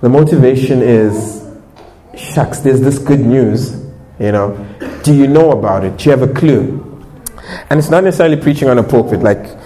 The 0.00 0.08
motivation 0.08 0.82
is, 0.82 1.46
shucks, 2.16 2.60
there's 2.60 2.80
this 2.80 2.98
good 2.98 3.20
news, 3.20 3.72
you 4.18 4.32
know. 4.32 4.56
Do 5.02 5.14
you 5.14 5.26
know 5.26 5.52
about 5.52 5.84
it? 5.84 5.96
Do 5.96 6.04
you 6.04 6.10
have 6.10 6.22
a 6.22 6.32
clue? 6.32 6.86
And 7.70 7.78
it's 7.78 7.90
not 7.90 8.04
necessarily 8.04 8.36
preaching 8.36 8.68
on 8.68 8.78
a 8.78 8.82
pulpit. 8.82 9.20
Like, 9.20 9.59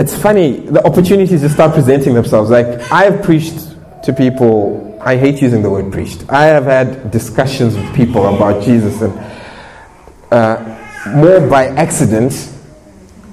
it's 0.00 0.16
funny, 0.16 0.52
the 0.52 0.82
opportunities 0.86 1.42
just 1.42 1.54
start 1.54 1.74
presenting 1.74 2.14
themselves. 2.14 2.48
Like, 2.48 2.66
I 2.90 3.04
have 3.04 3.22
preached 3.22 3.76
to 4.04 4.14
people, 4.14 4.98
I 4.98 5.16
hate 5.16 5.42
using 5.42 5.62
the 5.62 5.68
word 5.68 5.92
preached. 5.92 6.24
I 6.30 6.46
have 6.46 6.64
had 6.64 7.10
discussions 7.10 7.76
with 7.76 7.94
people 7.94 8.34
about 8.34 8.62
Jesus 8.62 9.02
and 9.02 9.12
uh, 10.30 11.12
more 11.14 11.46
by 11.46 11.66
accident 11.66 12.32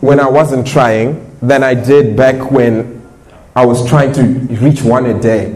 when 0.02 0.20
I 0.20 0.28
wasn't 0.30 0.68
trying 0.68 1.34
than 1.42 1.64
I 1.64 1.74
did 1.74 2.18
back 2.18 2.52
when 2.52 3.02
I 3.56 3.66
was 3.66 3.88
trying 3.88 4.12
to 4.14 4.24
reach 4.56 4.82
one 4.82 5.06
a 5.06 5.18
day. 5.18 5.54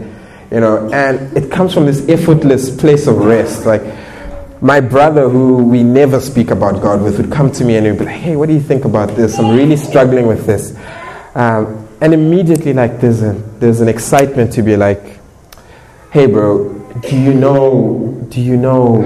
You 0.50 0.60
know, 0.60 0.90
and 0.92 1.36
it 1.36 1.52
comes 1.52 1.74
from 1.74 1.84
this 1.84 2.08
effortless 2.08 2.74
place 2.74 3.06
of 3.06 3.18
rest. 3.18 3.66
Like, 3.66 3.82
my 4.62 4.80
brother, 4.80 5.28
who 5.28 5.64
we 5.64 5.82
never 5.82 6.20
speak 6.20 6.50
about 6.50 6.80
God 6.80 7.02
with, 7.02 7.18
would 7.18 7.30
come 7.30 7.50
to 7.52 7.64
me 7.64 7.76
and 7.76 7.84
he'd 7.84 7.98
be 7.98 8.04
like, 8.06 8.14
hey, 8.14 8.36
what 8.36 8.46
do 8.46 8.54
you 8.54 8.60
think 8.60 8.86
about 8.86 9.14
this? 9.14 9.38
I'm 9.38 9.54
really 9.54 9.76
struggling 9.76 10.26
with 10.26 10.46
this. 10.46 10.74
Um, 11.34 11.88
and 12.00 12.12
immediately, 12.12 12.72
like, 12.72 13.00
there's, 13.00 13.22
a, 13.22 13.32
there's 13.58 13.80
an 13.80 13.88
excitement 13.88 14.52
to 14.54 14.62
be 14.62 14.76
like, 14.76 15.18
hey, 16.10 16.26
bro, 16.26 16.78
do 17.00 17.18
you 17.18 17.32
know, 17.32 18.26
do 18.28 18.40
you 18.40 18.56
know 18.56 19.02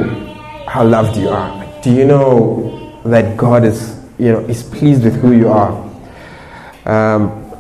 how 0.67 0.85
loved 0.85 1.17
you 1.17 1.29
are? 1.29 1.81
Do 1.83 1.93
you 1.93 2.05
know 2.05 3.01
that 3.05 3.37
God 3.37 3.65
is, 3.65 3.97
you 4.19 4.33
know, 4.33 4.41
is 4.41 4.63
pleased 4.63 5.05
with 5.05 5.15
who 5.21 5.33
you 5.33 5.49
are? 5.49 5.73
Um, 6.85 7.53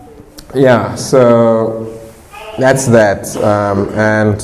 yeah, 0.54 0.94
so 0.94 1.96
that's 2.58 2.86
that. 2.86 3.36
Um, 3.36 3.88
and 3.90 4.38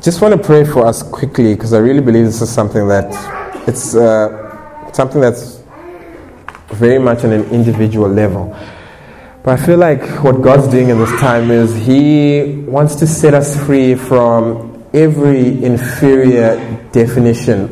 just 0.00 0.22
want 0.22 0.34
to 0.34 0.42
pray 0.42 0.64
for 0.64 0.86
us 0.86 1.02
quickly 1.02 1.54
because 1.54 1.72
I 1.72 1.78
really 1.78 2.00
believe 2.00 2.26
this 2.26 2.40
is 2.40 2.50
something 2.50 2.86
that 2.88 3.12
it's 3.68 3.94
uh, 3.94 4.92
something 4.92 5.20
that's 5.20 5.60
very 6.72 6.98
much 6.98 7.24
on 7.24 7.32
an 7.32 7.44
individual 7.50 8.08
level. 8.08 8.56
But 9.46 9.60
I 9.60 9.64
feel 9.64 9.78
like 9.78 10.02
what 10.24 10.42
God's 10.42 10.66
doing 10.66 10.88
in 10.88 10.98
this 10.98 11.20
time 11.20 11.52
is 11.52 11.72
He 11.76 12.64
wants 12.66 12.96
to 12.96 13.06
set 13.06 13.32
us 13.32 13.56
free 13.64 13.94
from 13.94 14.84
every 14.92 15.62
inferior 15.62 16.56
definition 16.90 17.66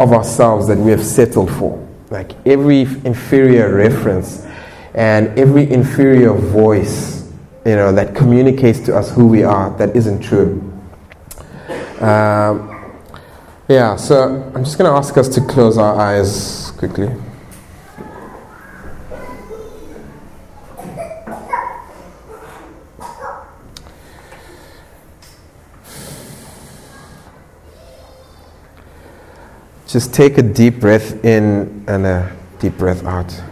of 0.00 0.12
ourselves 0.12 0.66
that 0.66 0.76
we 0.76 0.90
have 0.90 1.04
settled 1.04 1.52
for. 1.52 1.78
Like 2.10 2.32
every 2.44 2.80
inferior 2.80 3.72
reference 3.72 4.44
and 4.94 5.28
every 5.38 5.70
inferior 5.70 6.32
voice, 6.32 7.30
you 7.64 7.76
know, 7.76 7.92
that 7.92 8.16
communicates 8.16 8.80
to 8.80 8.96
us 8.96 9.12
who 9.12 9.28
we 9.28 9.44
are 9.44 9.70
that 9.78 9.94
isn't 9.94 10.22
true. 10.22 10.60
Um, 12.00 12.96
yeah, 13.68 13.94
so 13.94 14.50
I'm 14.56 14.64
just 14.64 14.76
going 14.76 14.90
to 14.90 14.98
ask 14.98 15.16
us 15.18 15.28
to 15.36 15.40
close 15.40 15.78
our 15.78 15.94
eyes 15.94 16.72
quickly. 16.78 17.14
Just 29.88 30.12
take 30.12 30.36
a 30.36 30.42
deep 30.42 30.80
breath 30.80 31.24
in 31.24 31.82
and 31.88 32.04
a 32.04 32.30
deep 32.58 32.76
breath 32.76 33.06
out. 33.06 33.42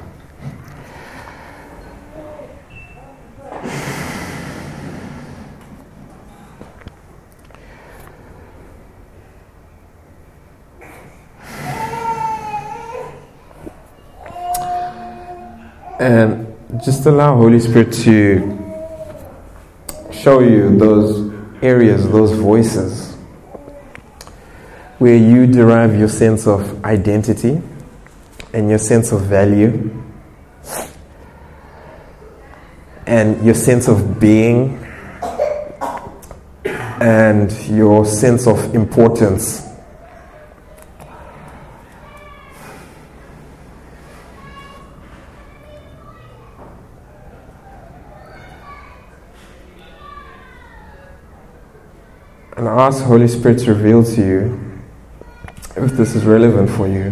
And 15.98 16.54
just 16.84 17.06
allow 17.06 17.34
Holy 17.36 17.58
Spirit 17.60 17.94
to 18.04 18.42
show 20.12 20.40
you 20.40 20.76
those 20.76 21.32
areas, 21.62 22.06
those 22.10 22.32
voices 22.32 23.05
where 24.98 25.16
you 25.16 25.46
derive 25.46 25.98
your 25.98 26.08
sense 26.08 26.46
of 26.46 26.84
identity 26.84 27.60
and 28.52 28.70
your 28.70 28.78
sense 28.78 29.12
of 29.12 29.20
value 29.22 29.90
and 33.06 33.44
your 33.44 33.54
sense 33.54 33.88
of 33.88 34.18
being 34.18 34.82
and 36.64 37.52
your 37.68 38.06
sense 38.06 38.46
of 38.46 38.74
importance. 38.74 39.62
And 52.56 52.66
ask 52.66 53.04
Holy 53.04 53.28
Spirit 53.28 53.58
to 53.58 53.74
reveal 53.74 54.02
to 54.02 54.26
you 54.26 54.65
if 55.76 55.92
this 55.92 56.14
is 56.14 56.24
relevant 56.24 56.70
for 56.70 56.88
you. 56.88 57.10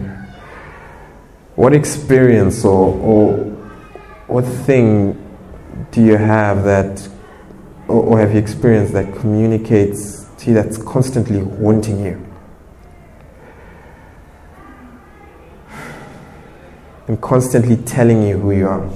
What 1.55 1.75
experience 1.75 2.65
or, 2.65 2.95
or 2.95 3.37
what 4.27 4.45
thing 4.45 5.21
do 5.93 6.03
you 6.03 6.17
have 6.17 6.65
that, 6.65 7.09
or, 7.89 8.03
or 8.03 8.21
have 8.21 8.33
you 8.33 8.39
experienced 8.39 8.93
that 8.95 9.15
communicates 9.17 10.25
to 10.39 10.51
you 10.51 10.55
that's 10.55 10.79
constantly 10.79 11.41
haunting 11.41 12.05
you? 12.05 12.27
And 17.07 17.21
constantly 17.21 17.77
telling 17.77 18.27
you 18.27 18.39
who 18.39 18.53
you 18.53 18.67
are. 18.67 18.91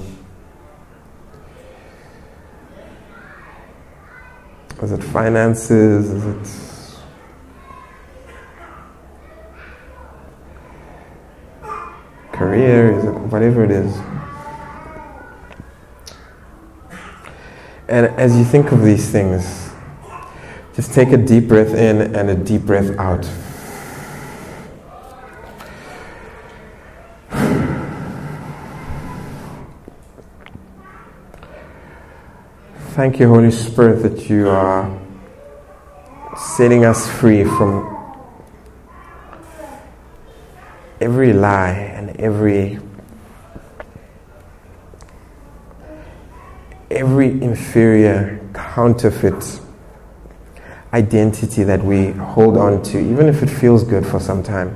Is 4.81 4.91
it 4.91 5.03
finances? 5.03 6.09
Is 6.09 6.25
it 6.25 6.68
career? 12.39 12.97
Is 12.97 13.03
it 13.03 13.11
whatever 13.11 13.65
it 13.65 13.71
is? 13.71 13.93
And 17.89 18.05
as 18.17 18.37
you 18.37 18.45
think 18.45 18.71
of 18.71 18.81
these 18.81 19.11
things, 19.11 19.73
just 20.73 20.93
take 20.93 21.09
a 21.09 21.17
deep 21.17 21.49
breath 21.49 21.73
in 21.73 22.15
and 22.15 22.29
a 22.29 22.35
deep 22.35 22.61
breath 22.61 22.97
out. 22.97 23.25
Thank 32.95 33.19
you, 33.19 33.27
Holy 33.27 33.51
Spirit, 33.51 34.01
that 34.03 34.29
you 34.29 34.47
are 34.49 34.97
setting 36.37 36.85
us 36.85 37.09
free 37.09 37.43
from 37.43 37.98
every 41.01 41.33
lie 41.33 41.71
and 41.71 42.15
every 42.19 42.79
every 46.91 47.41
inferior 47.41 48.39
counterfeit 48.53 49.61
identity 50.93 51.63
that 51.63 51.83
we 51.83 52.11
hold 52.11 52.57
on 52.57 52.81
to, 52.81 52.99
even 52.99 53.27
if 53.27 53.43
it 53.43 53.49
feels 53.49 53.83
good 53.83 54.05
for 54.05 54.19
some 54.19 54.41
time. 54.41 54.75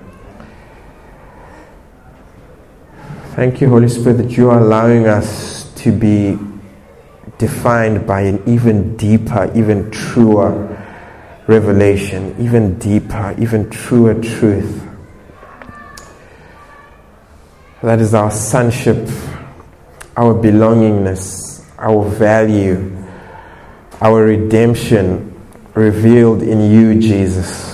Thank 3.35 3.61
you, 3.61 3.69
Holy 3.69 3.89
Spirit, 3.89 4.17
that 4.17 4.37
you 4.37 4.51
are 4.51 4.59
allowing 4.59 5.07
us 5.07 5.73
to 5.75 5.91
be 5.91 6.37
defined 7.39 8.05
by 8.05 8.21
an 8.21 8.43
even 8.47 8.95
deeper, 8.95 9.51
even 9.55 9.89
truer 9.89 10.69
revelation, 11.47 12.35
even 12.39 12.77
deeper, 12.77 13.35
even 13.39 13.69
truer 13.71 14.13
truth. 14.21 14.82
That 17.83 17.99
is 17.99 18.13
our 18.13 18.31
sonship, 18.31 18.95
our 20.15 20.33
belongingness, 20.33 21.65
our 21.77 22.07
value, 22.07 22.95
our 23.99 24.23
redemption 24.23 25.37
revealed 25.73 26.43
in 26.43 26.71
you, 26.71 27.01
Jesus. 27.01 27.72